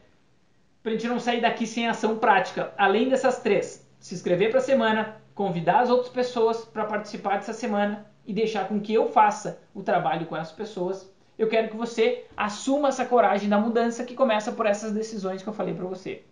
para 0.83 0.93
a 0.93 0.95
gente 0.95 1.09
não 1.09 1.21
sair 1.21 1.41
daqui 1.41 1.67
sem 1.67 1.87
ação 1.87 2.19
prática, 2.19 2.73
além 2.77 3.09
dessas 3.09 3.41
três, 3.41 3.87
se 3.99 4.15
inscrever 4.15 4.51
para 4.51 4.59
a 4.59 4.63
semana, 4.63 5.21
convidar 5.35 5.81
as 5.81 5.91
outras 5.91 6.11
pessoas 6.11 6.65
para 6.65 6.85
participar 6.85 7.37
dessa 7.37 7.53
semana 7.53 8.07
e 8.27 8.33
deixar 8.33 8.69
com 8.69 8.81
que 8.81 8.95
eu 8.95 9.09
faça 9.09 9.61
o 9.75 9.83
trabalho 9.83 10.27
com 10.27 10.37
essas 10.37 10.53
pessoas, 10.53 11.13
eu 11.39 11.49
quero 11.49 11.69
que 11.69 11.77
você 11.77 12.25
assuma 12.37 12.89
essa 12.89 13.05
coragem 13.05 13.49
da 13.49 13.59
mudança 13.59 14.05
que 14.05 14.15
começa 14.15 14.53
por 14.53 14.67
essas 14.67 14.93
decisões 14.93 15.43
que 15.43 15.49
eu 15.49 15.53
falei 15.53 15.75
para 15.75 15.87
você. 15.87 16.23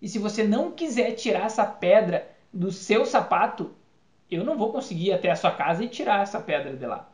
E 0.00 0.08
se 0.08 0.18
você 0.18 0.44
não 0.44 0.70
quiser 0.70 1.12
tirar 1.12 1.46
essa 1.46 1.64
pedra 1.64 2.30
do 2.52 2.70
seu 2.70 3.04
sapato, 3.04 3.72
eu 4.30 4.44
não 4.44 4.56
vou 4.56 4.72
conseguir 4.72 5.08
ir 5.08 5.12
até 5.12 5.30
a 5.30 5.36
sua 5.36 5.50
casa 5.50 5.82
e 5.84 5.88
tirar 5.88 6.22
essa 6.22 6.40
pedra 6.40 6.74
de 6.74 6.86
lá. 6.86 7.08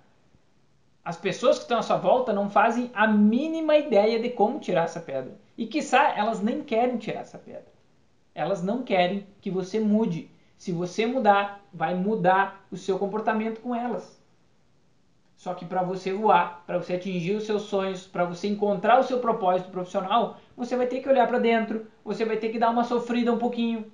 As 1.05 1.17
pessoas 1.17 1.57
que 1.57 1.63
estão 1.63 1.79
à 1.79 1.83
sua 1.83 1.97
volta 1.97 2.33
não 2.33 2.51
fazem 2.51 2.91
a 2.93 3.07
mínima 3.07 3.77
ideia 3.77 4.21
de 4.21 4.29
como 4.31 4.59
tirar 4.59 4.85
essa 4.85 5.01
pedra. 5.01 5.39
E 5.57 5.67
quiçá 5.67 6.13
elas 6.17 6.43
nem 6.43 6.63
querem 6.63 6.99
tirar 6.99 7.21
essa 7.21 7.39
pedra. 7.39 7.67
Elas 8.35 8.63
não 8.63 8.83
querem 8.83 9.27
que 9.41 9.51
você 9.51 9.81
mude. 9.81 10.29
Se 10.57 10.73
você 10.73 11.07
mudar, 11.07 11.65
vai 11.73 11.95
mudar 11.95 12.67
o 12.71 12.77
seu 12.77 12.99
comportamento 12.99 13.61
com 13.61 13.75
elas. 13.75 14.17
Só 15.37 15.53
que 15.53 15.67
para 15.67 15.83
você 15.83 16.13
voar, 16.13 16.65
para 16.67 16.79
você 16.79 16.95
atingir 16.95 17.35
os 17.35 17.45
seus 17.45 17.63
sonhos, 17.63 18.07
para 18.07 18.25
você 18.25 18.49
encontrar 18.49 18.99
o 18.99 19.03
seu 19.03 19.19
propósito 19.19 19.71
profissional, 19.71 20.41
você 20.57 20.77
vai 20.77 20.87
ter 20.87 21.01
que 21.01 21.09
olhar 21.09 21.29
para 21.29 21.39
dentro, 21.39 21.87
você 22.03 22.25
vai 22.25 22.39
ter 22.39 22.49
que 22.49 22.59
dar 22.59 22.71
uma 22.71 22.85
sofrida 22.85 23.33
um 23.33 23.39
pouquinho, 23.39 23.93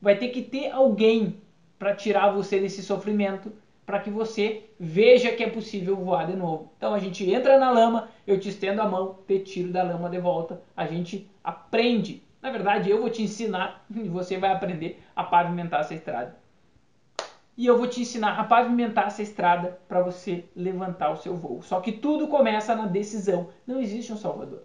vai 0.00 0.16
ter 0.16 0.28
que 0.28 0.42
ter 0.42 0.70
alguém 0.70 1.40
para 1.78 1.94
tirar 1.94 2.30
você 2.30 2.60
desse 2.60 2.82
sofrimento, 2.82 3.52
para 3.86 3.98
que 3.98 4.10
você 4.10 4.64
veja 4.78 5.32
que 5.32 5.42
é 5.42 5.50
possível 5.50 5.96
voar 5.96 6.26
de 6.26 6.36
novo. 6.36 6.70
Então 6.76 6.94
a 6.94 6.98
gente 6.98 7.28
entra 7.28 7.58
na 7.58 7.70
lama, 7.70 8.08
eu 8.26 8.38
te 8.38 8.50
estendo 8.50 8.80
a 8.80 8.88
mão, 8.88 9.18
te 9.26 9.38
tiro 9.40 9.72
da 9.72 9.82
lama 9.82 10.08
de 10.08 10.18
volta, 10.18 10.62
a 10.76 10.86
gente 10.86 11.28
aprende. 11.42 12.22
Na 12.42 12.50
verdade, 12.50 12.90
eu 12.90 13.00
vou 13.00 13.08
te 13.08 13.22
ensinar 13.22 13.86
e 13.94 14.08
você 14.08 14.36
vai 14.36 14.50
aprender 14.50 15.00
a 15.14 15.22
pavimentar 15.22 15.80
essa 15.80 15.94
estrada. 15.94 16.36
E 17.56 17.66
eu 17.66 17.78
vou 17.78 17.86
te 17.86 18.00
ensinar 18.00 18.40
a 18.40 18.44
pavimentar 18.44 19.06
essa 19.06 19.22
estrada 19.22 19.78
para 19.86 20.02
você 20.02 20.44
levantar 20.56 21.10
o 21.10 21.16
seu 21.16 21.36
voo. 21.36 21.62
Só 21.62 21.80
que 21.80 21.92
tudo 21.92 22.26
começa 22.26 22.74
na 22.74 22.86
decisão. 22.86 23.50
Não 23.66 23.80
existe 23.80 24.12
um 24.12 24.16
salvador. 24.16 24.62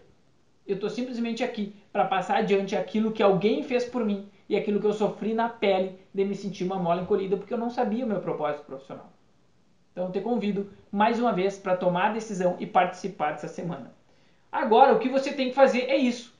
Eu 0.65 0.75
estou 0.75 0.89
simplesmente 0.89 1.43
aqui 1.43 1.75
para 1.91 2.05
passar 2.05 2.37
adiante 2.37 2.75
aquilo 2.75 3.11
que 3.11 3.21
alguém 3.21 3.61
fez 3.61 3.85
por 3.85 4.03
mim 4.03 4.27
e 4.49 4.55
aquilo 4.55 4.79
que 4.79 4.87
eu 4.87 4.93
sofri 4.93 5.33
na 5.33 5.47
pele 5.47 5.99
de 6.13 6.25
me 6.25 6.35
sentir 6.35 6.63
uma 6.63 6.79
mola 6.79 7.01
encolhida 7.01 7.37
porque 7.37 7.53
eu 7.53 7.57
não 7.57 7.69
sabia 7.69 8.05
o 8.05 8.07
meu 8.07 8.19
propósito 8.19 8.65
profissional. 8.65 9.11
Então 9.91 10.11
te 10.11 10.21
convido 10.21 10.69
mais 10.91 11.19
uma 11.19 11.33
vez 11.33 11.57
para 11.57 11.75
tomar 11.75 12.07
a 12.07 12.13
decisão 12.13 12.55
e 12.59 12.65
participar 12.65 13.31
dessa 13.31 13.47
semana. 13.47 13.93
Agora 14.51 14.93
o 14.93 14.99
que 14.99 15.09
você 15.09 15.33
tem 15.33 15.49
que 15.49 15.55
fazer 15.55 15.89
é 15.89 15.95
isso: 15.95 16.36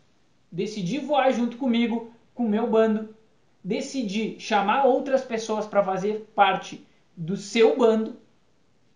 decidir 0.52 1.00
voar 1.00 1.32
junto 1.32 1.58
comigo, 1.58 2.12
com 2.34 2.46
o 2.46 2.50
meu 2.50 2.70
bando, 2.70 3.16
decidir 3.64 4.40
chamar 4.40 4.86
outras 4.86 5.24
pessoas 5.24 5.66
para 5.66 5.84
fazer 5.84 6.30
parte 6.36 6.86
do 7.16 7.36
seu 7.36 7.78
bando 7.78 8.16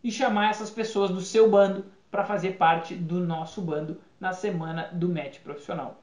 e 0.04 0.12
chamar 0.12 0.50
essas 0.50 0.70
pessoas 0.70 1.12
do 1.12 1.22
seu 1.22 1.50
bando 1.50 1.86
para 2.10 2.24
fazer 2.24 2.52
parte 2.58 2.96
do 2.96 3.20
nosso 3.20 3.62
bando 3.62 4.00
na 4.20 4.34
semana 4.34 4.90
do 4.94 5.10
match 5.10 5.40
profissional. 5.40 6.02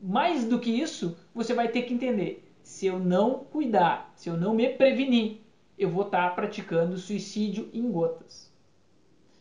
Mais 0.00 0.44
do 0.44 0.58
que 0.58 0.70
isso, 0.70 1.16
você 1.34 1.54
vai 1.54 1.68
ter 1.68 1.82
que 1.82 1.94
entender: 1.94 2.52
se 2.62 2.86
eu 2.86 2.98
não 2.98 3.44
cuidar, 3.44 4.12
se 4.14 4.28
eu 4.28 4.36
não 4.36 4.54
me 4.54 4.68
prevenir, 4.68 5.40
eu 5.78 5.88
vou 5.88 6.04
estar 6.04 6.34
praticando 6.34 6.96
suicídio 6.96 7.68
em 7.72 7.90
gotas. 7.90 8.52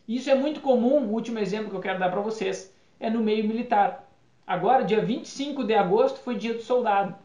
Isso 0.08 0.30
é 0.30 0.36
muito 0.36 0.60
comum, 0.60 1.06
o 1.06 1.14
último 1.14 1.40
exemplo 1.40 1.70
que 1.70 1.76
eu 1.76 1.82
quero 1.82 2.00
dar 2.00 2.10
para 2.10 2.22
vocês 2.22 2.74
é 3.00 3.10
no 3.10 3.22
meio 3.22 3.48
militar. 3.48 4.11
Agora, 4.52 4.84
dia 4.84 5.00
25 5.00 5.64
de 5.64 5.74
agosto, 5.74 6.20
foi 6.20 6.36
dia 6.36 6.54
do 6.54 6.62
soldado. 6.62 7.16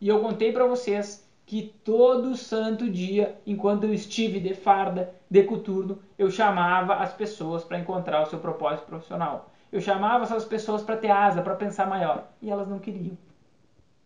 E 0.00 0.06
eu 0.06 0.20
contei 0.20 0.52
para 0.52 0.64
vocês 0.64 1.28
que 1.44 1.74
todo 1.82 2.36
santo 2.36 2.88
dia, 2.88 3.36
enquanto 3.44 3.82
eu 3.82 3.92
estive 3.92 4.38
de 4.38 4.54
farda, 4.54 5.12
de 5.28 5.42
coturno, 5.42 5.98
eu 6.16 6.30
chamava 6.30 6.94
as 6.94 7.12
pessoas 7.12 7.64
para 7.64 7.80
encontrar 7.80 8.22
o 8.22 8.26
seu 8.26 8.38
propósito 8.38 8.86
profissional. 8.86 9.50
Eu 9.72 9.80
chamava 9.80 10.22
essas 10.22 10.44
pessoas 10.44 10.80
para 10.80 10.96
ter 10.96 11.10
asa, 11.10 11.42
para 11.42 11.56
pensar 11.56 11.88
maior. 11.88 12.28
E 12.40 12.48
elas 12.48 12.68
não 12.68 12.78
queriam. 12.78 13.18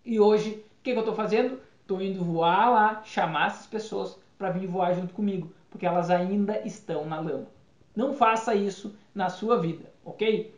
E 0.02 0.18
hoje, 0.18 0.52
o 0.52 0.82
que, 0.82 0.92
que 0.92 0.96
eu 0.96 1.00
estou 1.00 1.14
fazendo? 1.14 1.60
Estou 1.82 2.00
indo 2.00 2.24
voar 2.24 2.70
lá, 2.70 3.02
chamar 3.04 3.48
essas 3.48 3.66
pessoas 3.66 4.18
para 4.38 4.48
vir 4.48 4.66
voar 4.66 4.94
junto 4.94 5.12
comigo, 5.12 5.52
porque 5.68 5.84
elas 5.84 6.08
ainda 6.08 6.66
estão 6.66 7.04
na 7.04 7.20
lama. 7.20 7.48
Não 7.94 8.14
faça 8.14 8.54
isso 8.54 8.96
na 9.14 9.28
sua 9.28 9.58
vida, 9.58 9.92
ok? 10.02 10.56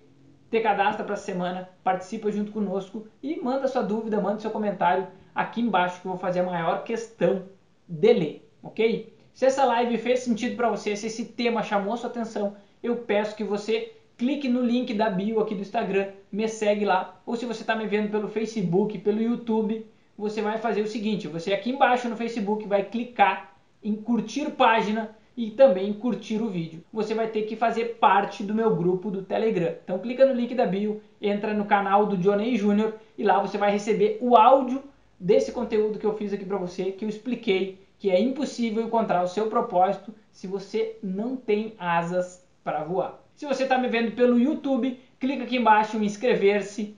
Te 0.50 0.60
cadastra 0.60 1.04
para 1.04 1.14
a 1.14 1.16
semana, 1.16 1.68
participa 1.84 2.30
junto 2.32 2.50
conosco 2.50 3.06
e 3.22 3.40
manda 3.40 3.68
sua 3.68 3.82
dúvida, 3.82 4.20
manda 4.20 4.40
seu 4.40 4.50
comentário 4.50 5.06
aqui 5.32 5.60
embaixo 5.60 6.00
que 6.00 6.06
eu 6.08 6.10
vou 6.10 6.20
fazer 6.20 6.40
a 6.40 6.44
maior 6.44 6.82
questão 6.82 7.44
de 7.88 8.12
ler, 8.12 8.50
ok? 8.60 9.16
Se 9.32 9.46
essa 9.46 9.64
live 9.64 9.96
fez 9.96 10.20
sentido 10.20 10.56
para 10.56 10.68
você, 10.68 10.96
se 10.96 11.06
esse 11.06 11.26
tema 11.26 11.62
chamou 11.62 11.96
sua 11.96 12.10
atenção, 12.10 12.56
eu 12.82 12.96
peço 12.96 13.36
que 13.36 13.44
você 13.44 13.94
clique 14.18 14.48
no 14.48 14.60
link 14.60 14.92
da 14.92 15.08
bio 15.08 15.38
aqui 15.38 15.54
do 15.54 15.62
Instagram, 15.62 16.08
me 16.32 16.48
segue 16.48 16.84
lá, 16.84 17.20
ou 17.24 17.36
se 17.36 17.46
você 17.46 17.62
está 17.62 17.76
me 17.76 17.86
vendo 17.86 18.10
pelo 18.10 18.28
Facebook, 18.28 18.98
pelo 18.98 19.22
YouTube, 19.22 19.86
você 20.18 20.42
vai 20.42 20.58
fazer 20.58 20.82
o 20.82 20.86
seguinte, 20.86 21.28
você 21.28 21.52
aqui 21.52 21.70
embaixo 21.70 22.08
no 22.08 22.16
Facebook 22.16 22.66
vai 22.66 22.82
clicar 22.82 23.56
em 23.82 23.94
curtir 23.94 24.50
página 24.50 25.16
e 25.40 25.50
também 25.50 25.90
curtir 25.94 26.42
o 26.42 26.50
vídeo. 26.50 26.84
Você 26.92 27.14
vai 27.14 27.26
ter 27.26 27.44
que 27.44 27.56
fazer 27.56 27.96
parte 27.98 28.44
do 28.44 28.54
meu 28.54 28.76
grupo 28.76 29.10
do 29.10 29.22
Telegram. 29.22 29.74
Então 29.82 29.98
clica 29.98 30.26
no 30.26 30.34
link 30.34 30.54
da 30.54 30.66
bio, 30.66 31.00
entra 31.18 31.54
no 31.54 31.64
canal 31.64 32.04
do 32.04 32.18
Johnny 32.18 32.58
Júnior 32.58 32.96
e 33.16 33.24
lá 33.24 33.40
você 33.40 33.56
vai 33.56 33.70
receber 33.70 34.18
o 34.20 34.36
áudio 34.36 34.82
desse 35.18 35.50
conteúdo 35.50 35.98
que 35.98 36.04
eu 36.04 36.14
fiz 36.14 36.34
aqui 36.34 36.44
para 36.44 36.58
você, 36.58 36.92
que 36.92 37.06
eu 37.06 37.08
expliquei 37.08 37.80
que 37.98 38.10
é 38.10 38.20
impossível 38.20 38.82
encontrar 38.82 39.22
o 39.22 39.28
seu 39.28 39.48
propósito 39.48 40.14
se 40.30 40.46
você 40.46 40.98
não 41.02 41.36
tem 41.36 41.72
asas 41.78 42.46
para 42.62 42.84
voar. 42.84 43.18
Se 43.34 43.46
você 43.46 43.62
está 43.62 43.78
me 43.78 43.88
vendo 43.88 44.12
pelo 44.12 44.38
YouTube, 44.38 45.00
clica 45.18 45.44
aqui 45.44 45.56
embaixo 45.56 45.96
em 45.96 46.04
inscrever-se, 46.04 46.94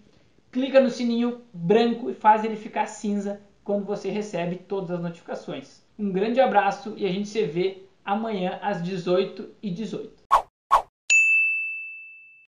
clica 0.50 0.80
no 0.80 0.90
sininho 0.90 1.42
branco 1.52 2.10
e 2.10 2.14
faz 2.14 2.44
ele 2.44 2.56
ficar 2.56 2.86
cinza 2.86 3.40
quando 3.62 3.84
você 3.84 4.10
recebe 4.10 4.56
todas 4.56 4.90
as 4.90 5.00
notificações. 5.00 5.80
Um 5.96 6.10
grande 6.10 6.40
abraço 6.40 6.94
e 6.96 7.06
a 7.06 7.08
gente 7.08 7.28
se 7.28 7.44
vê 7.44 7.84
amanhã 8.04 8.58
às 8.62 8.82
18h18. 8.82 10.10